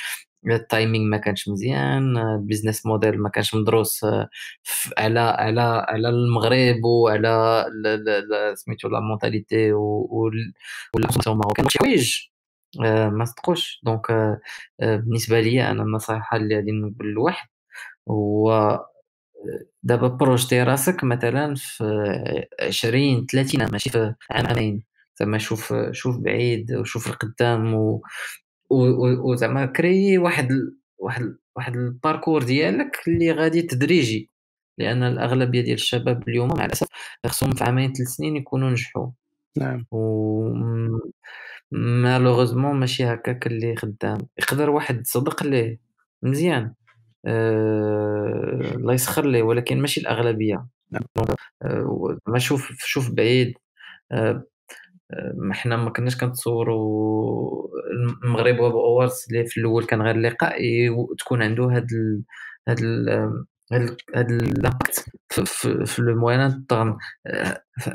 [0.48, 4.06] ال timing ما كانش مزيان ال business model ما كانش مدروس
[4.98, 7.66] على على على المغرب وعلى
[8.56, 11.70] سميتو la mentalité وال consommation marocaine.
[11.70, 12.28] شي حوايج.
[12.86, 13.82] آه، ما صدقوش.
[13.86, 14.40] donc آه،
[14.82, 17.48] بالنسبة لي أنا النصيحة اللي غادي نقول لواحد
[18.10, 18.80] هو
[19.84, 21.84] دابا projeté راسك مثلا في
[22.62, 24.84] عشرين ثلاثين ماشي في عام عامين.
[25.20, 28.02] زعما شوف شوف بعيد وشوف القدام و
[29.32, 30.50] وزعما كري واحد
[30.98, 34.30] واحد واحد ال parcours ديالك اللي غادي تدريجي.
[34.78, 36.88] لأن الأغلبية ديال الشباب اليوم مع الأسف
[37.26, 39.08] خصهم في عامين ثلاث سنين يكونوا نجحوا.
[39.58, 39.86] نعم.
[39.92, 40.54] و
[41.72, 44.18] malheureusement ماشي هكاك اللي خدام.
[44.40, 45.80] يقدر واحد صدق ليه.
[46.24, 46.74] مزيان.
[47.26, 50.68] الله يسخر ليه ولكن ماشي الأغلبية.
[50.92, 51.04] نعم.
[51.64, 53.54] آه، ما شوف شوف بعيد.
[54.12, 54.44] آه،
[55.36, 57.68] ما حنا ما كناش كنتصوروا
[58.24, 60.58] المغرب Web Awards اللي في الأول كان غير لقاء
[61.20, 62.24] تكون عنده هاد ال
[62.68, 63.10] هاد ال
[63.72, 66.66] هاد هاد ال impact في, le moins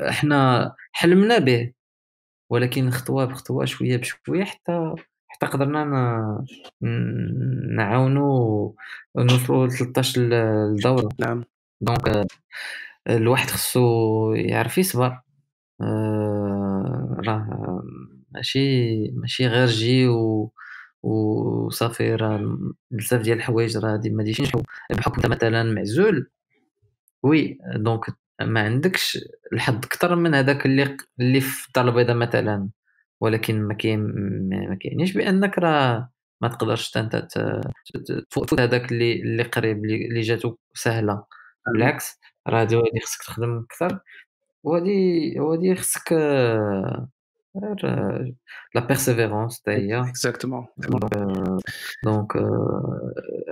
[0.09, 1.73] حنا حلمنا به
[2.51, 4.95] ولكن خطوه بخطوه شوية بشوية حتى
[5.37, 6.45] حتى قدرنا
[7.77, 8.71] نعاونوا
[9.17, 11.09] نوصلوا ل 13 الدورة.
[11.19, 11.43] نعم.
[11.81, 12.27] donc
[13.09, 15.21] الواحد خصو يعرف يصبر.
[15.81, 17.83] آه، راه
[18.31, 18.59] ماشي
[19.11, 20.51] ماشي غير جي و
[21.03, 22.59] وصافي راه
[22.91, 24.61] بزاف ديال الحوايج راه ما غاديش ينجحوا
[24.91, 26.29] بحكم انت مثلا معزول
[27.23, 28.05] oui donc
[28.41, 29.19] ما عندكش
[29.53, 32.69] الحظ أكثر من هذاك اللي اللي في الدار البيضاء مثلا.
[33.21, 33.99] ولكن ما كاين
[34.69, 36.09] ما كاينينش بأنك راه
[36.41, 37.27] ما تقدرش أنت
[38.31, 41.23] تفوت هذاك اللي اللي قريب اللي جاتو سهلة.
[41.73, 43.99] بالعكس راه هادي خصك تخدم أكثر
[44.63, 46.13] وهادي وهادي خصك
[48.75, 49.99] la persévérance حتى هي.
[50.09, 50.65] exactement
[52.03, 52.37] donc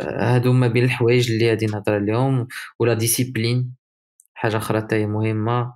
[0.01, 2.47] هادو ما بين الحوايج اللي غادي نهضر عليهم
[2.79, 3.75] و la discipline
[4.33, 5.61] حاجة أخرى حتى هي مهمة.
[5.61, 5.75] آه،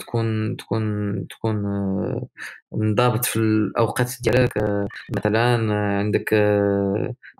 [0.00, 0.82] تكون تكون
[1.28, 2.26] تكون آه،
[2.72, 4.58] منضبط في الأوقات ديالك.
[4.58, 6.34] آه، مثلا عندك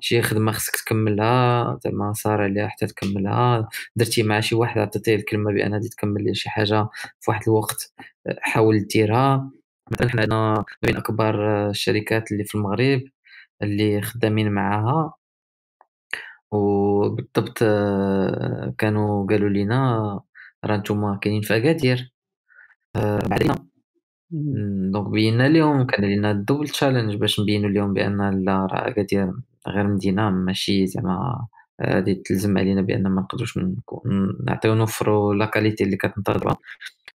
[0.01, 3.69] شي خدمة خصك تكملها زعما صار عليها حتى تكملها.
[3.97, 6.89] درتي مع شي واحد عطيتيه الكلمة بان غادي تكمل ليه شي حاجة
[7.21, 7.93] في واحد الوقت
[8.41, 9.51] حاول ديرها.
[9.93, 13.03] مثلا حنا عندنا بين أكبر الشركات اللي في المغرب
[13.63, 15.15] اللي خدامين معاها.
[16.53, 17.59] وبالضبط
[18.79, 20.21] كانوا قالوا لينا
[20.65, 22.13] راه نتوما كاينين في أكادير.
[22.97, 23.53] آه بعدين
[24.93, 29.33] donc بينا لهم كان لينا ال double challenge باش نبينو لهم بأن لا راه أكادير
[29.69, 31.47] غير مدينة ماشي زعما
[31.83, 33.59] غادي تلزم علينا بأن ما نقدروش
[34.47, 36.57] نعطيو نوفرو la qualité اللي كتنتظروها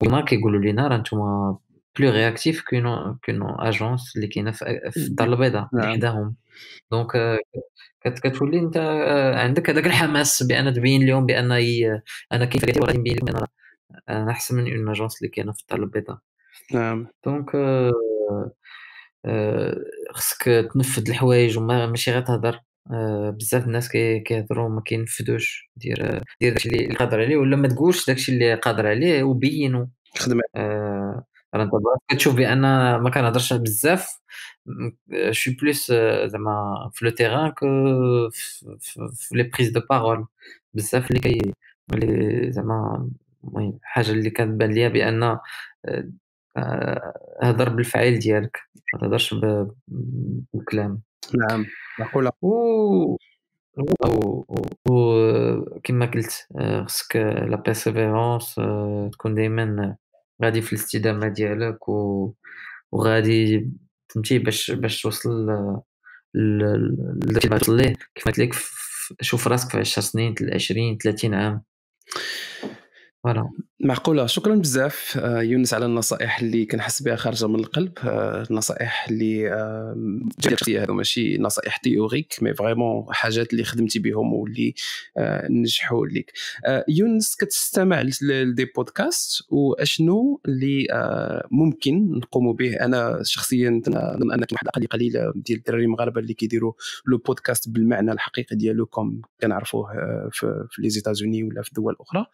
[0.04, 1.58] هما كيقولوا لينا راه نتوما
[2.00, 5.70] plus réactifs qu'une qu'une agence اللي كاينة في الدار البيضاء.
[5.82, 6.36] حداهم
[6.92, 7.40] donc
[8.06, 8.78] كتولي انت
[9.36, 11.52] عندك هذاك الحماس بأن تبين لهم بأن
[12.32, 13.46] أنا كيف غادي نبين لهم
[14.10, 16.18] أنا أحسن من une agence اللي كاينة في الدار البيضاء.
[16.74, 17.08] نعم.
[17.26, 17.52] donc
[20.12, 22.60] خصك تنفذ الحوايج وما ماشي غير تهضر.
[23.30, 25.70] بزاف الناس كيهضروا ما كينفذوش.
[25.76, 30.40] دير دير داكشي اللي قادر عليه ولا ما تقولش داكشي اللي قادر عليه وبينو خدم
[30.56, 31.24] آه
[31.56, 31.72] راه أنت
[32.10, 32.62] كتشوف بأن
[32.96, 34.08] ما كنهضرش بزاف
[35.32, 35.92] شي plus
[36.26, 37.66] زعما في le terrain que
[39.14, 40.26] في les prises de parole
[40.74, 41.54] بزاف اللي كي
[41.94, 43.10] اللي زعما
[43.44, 45.38] المهم حاجة اللي كتبان ليا بأن
[46.58, 48.60] آه، هضر بالفعل ديالك
[48.94, 49.36] ما تهضرش
[50.54, 51.02] بالكلام.
[51.34, 51.66] نعم
[52.00, 52.32] معقولة.
[52.42, 53.18] و
[54.90, 59.96] وكما قلت آه، خصك la persévérance آه، تكون دائما
[60.44, 62.34] غادي في الاستدامة ديالك و...
[62.92, 63.70] وغادي
[64.10, 65.48] فهمتي باش باش توصل
[66.36, 68.56] لداكشي اللي توصل ليه كيف قلت لك
[69.22, 71.64] شوف راسك في 10 سنين 20 30 عام.
[73.24, 73.50] voilà.
[73.80, 74.26] معقولة.
[74.26, 79.44] شكرا بزاف آه، يونس على النصائح اللي كنحس بها خارجة من القلب آه، النصائح اللي
[80.40, 84.74] جاتي هادو ماشي نصائح théoriques mais vraiment حاجات اللي خدمتي بهم واللي
[85.18, 86.32] آه، نجحوا لك
[86.88, 90.88] يونس كتستمع ل des podcasts وأشنو اللي
[91.52, 96.74] ممكن نقوموا به؟ أنا شخصيا نظن ان واحد الأقل قليلة ديال الدراري المغاربة اللي كيديروا
[97.06, 99.88] le podcast بالمعنى الحقيقي ديالو comme كنعرفوه
[100.32, 102.26] في les États-Unis ولا في دول أخرى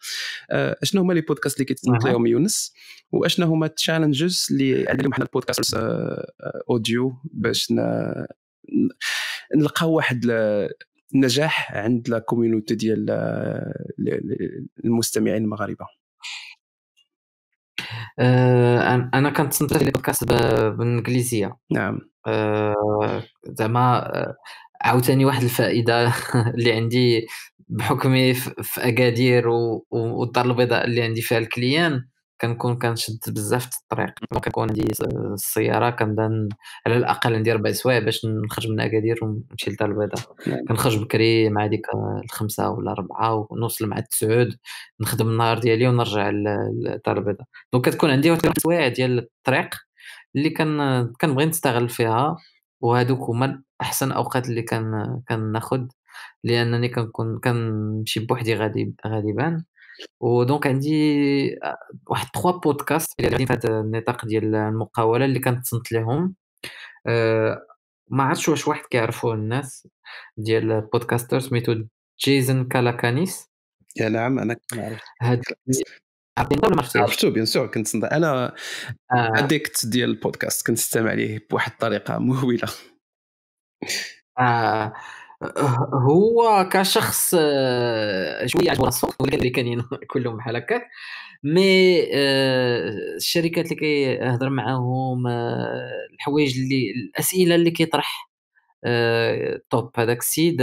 [0.50, 2.72] أشنو هما les podcasts اللي كيتصنت لهم يونس
[3.12, 5.74] واشنو هما ال challenges اللي عندنا حنا ال podcast
[6.70, 7.72] audio باش
[9.56, 10.24] نلقاو واحد
[11.14, 13.10] النجاح عند la community ديال
[14.84, 15.86] المستمعين المغاربة.
[18.18, 21.98] آه، أنا كنت les podcasts بالانجليزيه نعم.
[22.26, 24.36] آه، زعما آه،
[24.82, 26.14] عاوتاني واحد الفائدة
[26.54, 27.26] اللي عندي
[27.68, 29.48] بحكمي في أكادير
[29.90, 32.04] والدار البيضاء اللي عندي فيها ال clients
[32.42, 34.10] كنكون كنشد بزاف الطريق.
[34.44, 34.88] كنكون عندي
[35.34, 36.48] السيارة كنبدا
[36.86, 40.34] على الأقل ندير ربع سوايع باش نخرج من أكادير ونمشي للدار البيضاء.
[40.46, 40.64] نعم.
[40.68, 41.86] كنخرج بكري مع ديك
[42.24, 44.56] الخمسة ولا اربعه ونوصل مع التسعود
[45.00, 47.46] نخدم النهار ديالي ونرجع للدار البيضاء.
[47.72, 49.68] donc كتكون عندي واحد السوايع ديال الطريق
[50.36, 52.36] اللي كان كنبغي نستغل فيها
[52.82, 55.86] وهادوك هما احسن أوقات اللي كان كناخذ
[56.44, 59.64] لأنني كنكون كنمشي بوحدي غالب غالبا.
[60.20, 61.58] و donc عندي
[62.06, 66.34] واحد 3 podcasts اللي غاديين في هذا النطاق ديال المقاولة اللي كنتصنت لهم
[67.06, 67.66] أه
[68.10, 69.88] ما عرفتش واش واحد كيعرفوه الناس
[70.36, 71.74] ديال podcaster سميتو
[72.24, 73.50] جيسون كالاكانيس.
[73.96, 75.00] yeah نعم أنا كنعرف.
[75.22, 75.42] هاد
[76.38, 78.54] عرفتي ولا ما عرفتيش عرفتو bien sûr كنت أنا
[79.10, 79.88] addict آه.
[79.88, 82.68] ديال البودكاست كنت نستمع ليه بواحد الطريقة مهولة.
[84.38, 84.92] آه
[85.94, 90.82] هو كشخص آه، شوية عجبو راسو اللي كاينين كلهم بحال هكاك
[91.44, 98.32] mais آه، الشركات اللي كيهضر معاهم آه، الحوايج اللي الأسئلة اللي كيطرح
[99.70, 100.62] top هذاك السيد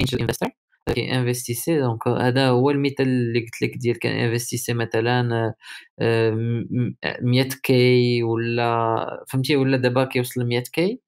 [0.00, 0.48] angel investor
[0.94, 5.54] كي investi donc هذا هو المثال اللي قلت لك ديال كان investi مثلا
[6.00, 11.00] 100 K ولا فهمتي؟ ولا دابا كيوصل ل 100 K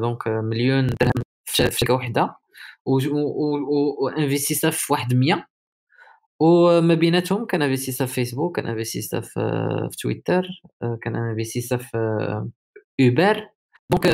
[0.00, 2.36] donc مليون درهم في شركة وحدة.
[2.86, 5.46] و investi سا في واحد 100
[6.40, 9.40] وما بيناتهم كان investi سا في فيسبوك كان investi سا في,
[9.90, 10.46] في تويتر
[11.02, 11.98] كان investi سا في
[13.00, 13.48] Uber
[13.90, 14.06] donc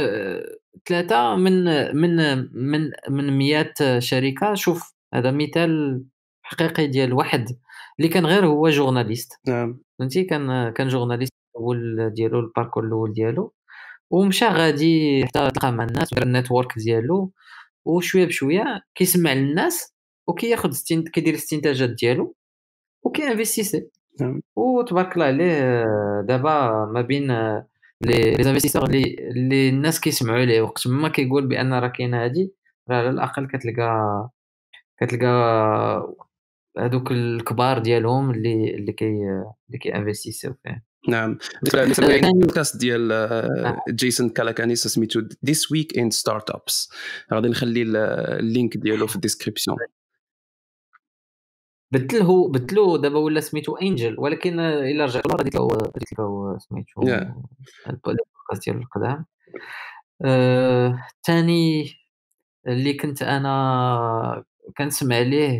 [0.88, 1.64] ثلاثة من
[1.96, 2.16] من
[2.52, 4.54] من من 100 شركة.
[4.54, 6.04] شوف هذا مثال
[6.42, 7.46] حقيقي ديال واحد
[7.98, 9.32] اللي كان غير هو journaliste.
[9.48, 9.80] نعم.
[9.98, 13.54] فهمتي؟ كان كان journaliste الأول ديالو ال parcours الأول ديالو.
[14.10, 17.32] ومشى غادي حتى تلقى مع الناس ودار ال network ديالو.
[17.84, 19.94] وشوية بشوية كيسمع للناس
[20.28, 22.34] وكياخذ كيدير الاستنتاجات ديالو
[23.04, 24.42] وكي investi نعم.
[24.56, 25.84] وتبارك الله عليه
[26.28, 27.30] دابا ما بين
[28.06, 30.60] les investisseurs اللي اللي الناس كيسمعوا ليه.
[30.60, 32.54] وقت ما كيقول بأن راه كاينة هادي
[32.90, 34.30] راه على الأقل كتلقى
[35.00, 35.28] كتلقى
[36.78, 40.84] هذوك الكبار ديالهم اللي اللي كي اللي كي investi سيو فيه.
[41.08, 41.38] نعم.
[41.74, 43.28] البودكاست ديال
[43.88, 46.92] Jason Calacanis سميتو This Week in Startups
[47.32, 49.76] غادي نخلي ال link ديالو في ال description.
[51.92, 55.50] بدله بدلو دابا ولا سميتو Angel ولكن إلا رجعت له غادي
[56.18, 57.02] له سميتو
[57.88, 59.24] البودكاست ديال القدام
[61.26, 61.92] ثاني
[62.66, 64.44] اللي كنت أنا
[64.78, 65.58] كنسمع ليه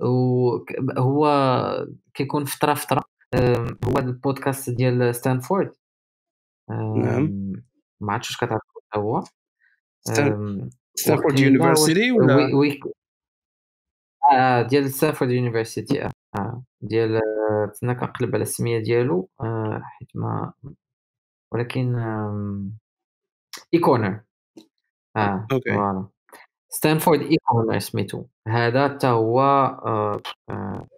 [0.00, 1.26] وهو
[2.14, 3.04] كيكون فتره فترة
[3.84, 5.72] هو البودكاست ديال ستانفورد
[6.70, 7.52] نعم.
[8.00, 8.62] ما عرفتش واش كتعرف
[8.96, 9.24] هو.
[10.94, 12.50] Stanford University ولا
[14.32, 16.04] آه ديال Stanford University
[16.36, 17.20] آه ديال
[17.72, 20.52] تسنى كنقلب على السمية ديالو آه حيت ما
[21.52, 21.96] ولكن
[23.74, 24.20] eCorner
[25.16, 26.08] آه voilà.
[26.70, 28.24] Stanford eCorner سميتو.
[28.48, 30.20] هذا حتى هو آه
[30.50, 30.88] آه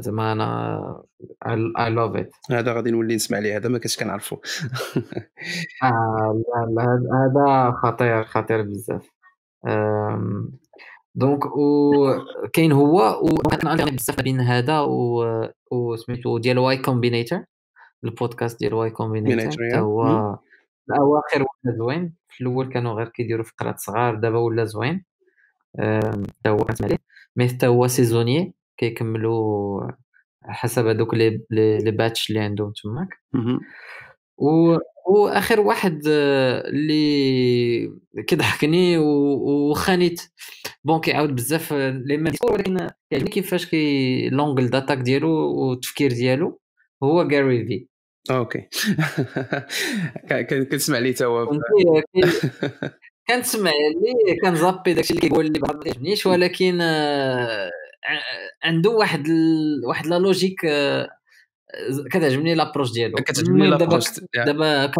[0.00, 1.04] زعما أنا
[1.46, 4.36] I love it هذا غادي نولي نسمع ليه هذا ما كنتش كنعرفو.
[5.84, 6.42] آه
[6.76, 6.84] لا
[7.14, 9.10] هذا خطير خطير بزاف.
[11.14, 14.80] donc وكاين هو وكان بزاف بين هذا
[15.70, 17.44] وسميتو ديال Y Combinator
[18.04, 20.02] البودكاست ديال Y Combinator حتى هو
[20.90, 22.14] الاواخر ولا زوين.
[22.28, 25.04] في الأول كانوا غير كيديروا فقرات صغار دابا ولا زوين.
[25.78, 26.98] حتى هو كنسمع ليه
[27.36, 29.90] mais حتى هو saisonnier كيكملوا
[30.42, 33.08] حسب هذوك لي les batchs اللي عندهم تماك.
[34.36, 34.76] و
[35.06, 37.90] وآخر واحد اللي
[38.26, 40.22] كيضحكني وخانيت.
[40.84, 42.32] bon كيعاود بزاف les mêmes.
[42.50, 46.60] ولكن كيعجبني كيفاش كي l'angle d'attaque ديالو والتفكير ديالو
[47.02, 47.86] هو Gary Vee
[48.30, 48.68] okay.
[50.70, 51.46] كنسمع ليه تا هو
[53.28, 56.80] كنسمع ليه كنزابي داكشي اللي كيقول لي بعض ما يعجبنيش ولكن
[58.62, 59.86] عنده واحد ال...
[59.86, 61.08] واحد لا لوجيك آه،
[62.10, 63.14] كتعجبني لابروش ديالو.
[63.16, 64.04] كتعجبني لابروش
[64.34, 64.92] دابا دابا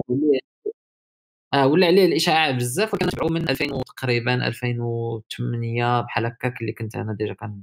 [1.54, 7.12] آه ولا عليه الإشاعة بزاف وكنتبعو من 2000 تقريبا 2008 بحال هكاك اللي كنت أنا
[7.12, 7.60] ديجا كان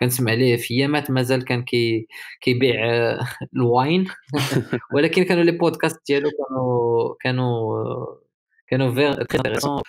[0.00, 2.06] كنسمع ليه في أيامات مازال كان كي
[2.40, 4.06] كيبيع آه، الواين.
[4.94, 8.04] ولكن كانوا لي بودكاست ديالو كانوا كانوا
[8.66, 9.24] كانوا فيغ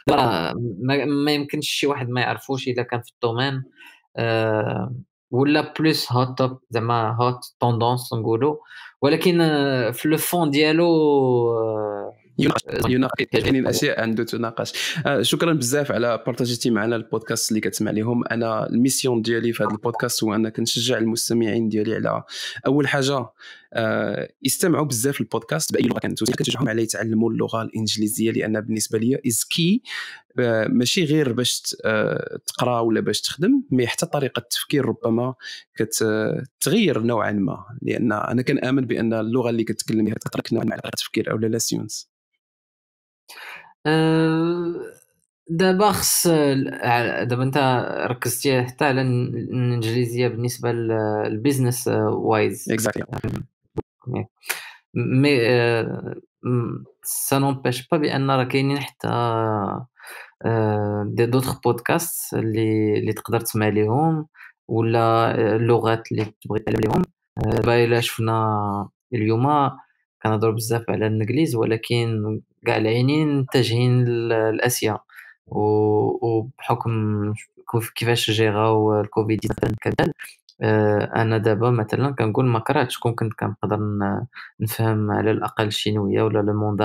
[0.08, 3.64] ما, ما يمكنش شي واحد ما يعرفوش اذا كان في الدومين.
[4.18, 4.96] آه،
[5.34, 8.56] ولا بلوس هوت توب زعما هوت توندونس نقولوا
[9.02, 10.88] ولكن آه، في لو فون ديالو
[11.52, 12.14] آه،
[12.90, 14.74] يناقش يعني الاشياء عنده تناقش.
[15.22, 20.24] شكرا بزاف على بارتاجيتي معنا البودكاست اللي كتسمع لهم أنا الميسيون ديالي في هذا البودكاست
[20.24, 22.24] هو أن كنشجع المستمعين ديالي على
[22.68, 23.26] أول حاجة
[23.74, 29.20] آه، يستمعوا بزاف البودكاست بأي لغة كانت كنشجعهم على يتعلموا اللغة الإنجليزية لأن بالنسبة لي
[29.28, 30.23] از كي آه،
[30.68, 35.34] ماشي غير باش آه، تقرا ولا باش تخدم mais حتى طريقة التفكير ربما
[35.76, 37.66] كتغير نوعا ما.
[37.82, 41.58] لأن أنا كنامن بأن اللغة اللي كتكلم بها تأثر نوعا ما على التفكير أو la
[41.58, 42.10] science
[45.50, 47.58] دابا خص دابا انت
[48.10, 53.06] ركزتي حتى على الإنجليزية بالنسبة لل business wise exactly
[54.94, 55.38] mais
[57.04, 59.08] سا نومبيش با بأن راه كاينين حتى
[61.06, 64.28] دي دوطخ بودكاست اللي اللي تقدر تسمع ليهم
[64.68, 67.04] ولا اللغات اللي تبغي تعلم ليهم.
[67.38, 69.70] دابا إلا شفنا اليوم
[70.24, 74.06] كنهضروا بزاف على الإنجليز ولكن كاع العينين متجهين
[74.52, 75.00] لاسيا
[75.48, 77.34] وبحكم
[77.96, 79.40] كيفاش جيغاو الكوفيد
[79.82, 80.14] كذا
[80.62, 83.80] آه، أنا دابا مثلا كنقول ما كرهتش كون كنت كنقدر
[84.60, 86.76] نفهم على الأقل الشينوية ولا لو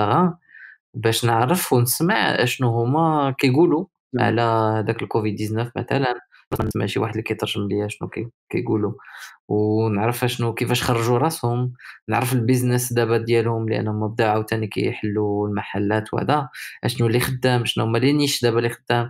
[0.93, 4.25] باش نعرف ونسمع أشنو هما كيقولوا نعم.
[4.25, 6.15] على داك الكوفيد 19 مثلا.
[6.67, 8.09] نسمع شي واحد اللي كيترجم ليا شنو
[8.49, 8.93] كيقولوا.
[9.47, 11.73] ونعرف أشنو كيفاش خرجوا راسهم.
[12.09, 16.49] نعرف ال business دابا ديالهم لأنهم بداو عاوتاني كيحلوا المحلات وهذا.
[16.83, 19.09] أشنو اللي خدام شنو هما les niches دابا اللي خدام.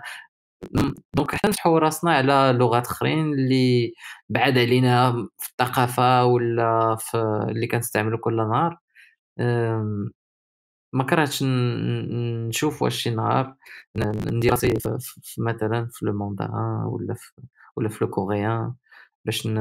[1.16, 3.94] donc حنا نفتحوا راسنا على لغات أخرين اللي
[4.30, 7.18] بعاد علينا في الثقافة ولا في
[7.50, 8.78] اللي كنستعملوا كل نهار.
[10.94, 13.56] ما كرهتش نشوف واش شي نهار
[13.98, 14.74] ندير راسي
[15.38, 17.32] مثلا في لو مونداران ولا في
[17.76, 18.74] ولا في لو كوريان
[19.26, 19.56] باش ن...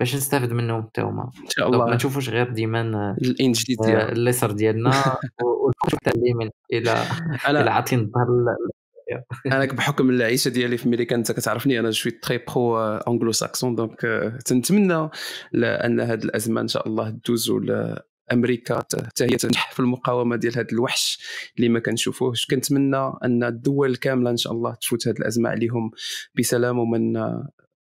[0.00, 1.22] باش نستافد منهم حتى هما.
[1.22, 1.86] إن شاء الله.
[1.86, 4.08] ما نشوفوش غير ديما ديالهم.
[4.08, 4.90] الليسر ديالنا
[5.42, 7.04] والفوق تاع اليمين إلى
[7.48, 8.26] إلى عاطين الظهر
[9.46, 14.00] أنا بحكم العيشة ديالي في أمريكا أنت كتعرفني أنا شوي très pro anglo-saxon donc
[14.44, 15.10] تنتمنى
[15.54, 17.50] ان هذه الأزمة إن شاء الله تدوز
[18.32, 21.18] أمريكا حتى هي تنجح في المقاومة ديال هذا الوحش
[21.56, 22.46] اللي ما كنشوفوهش.
[22.46, 25.90] كنتمنى أن الدول كاملة إن شاء الله تفوت هذه الأزمة عليهم
[26.38, 27.12] بسلام وما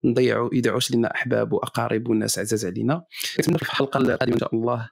[0.05, 3.05] يضيعوش لنا أحباب وأقارب والناس عزاز علينا.
[3.37, 4.91] كنتمنى في الحلقة القادمة إن شاء الله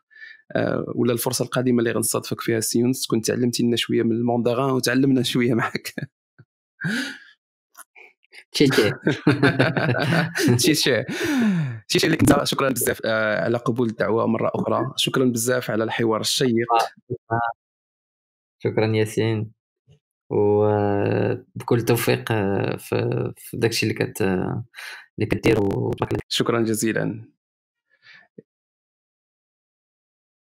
[0.57, 5.23] آه، ولا الفرصة القادمة اللي غنصادفك فيها séance تكون تعلمتي لنا شوية من الموندغان وتعلمنا
[5.23, 5.95] شوية معك
[8.55, 8.91] تشيتشي.
[10.57, 11.05] تشيتشي.
[11.89, 13.01] تشيتشي لك انت شكرا بزاف.
[13.05, 14.93] آه، على قبول الدعوة مرة أخرى.
[14.97, 16.67] شكرا بزاف على الحوار الشيق.
[18.59, 19.51] شكرا ياسين.
[20.31, 25.59] وبكل توفيق آه، في داكشي اللي كت اللي كدير
[26.29, 27.25] شكرا جزيلا.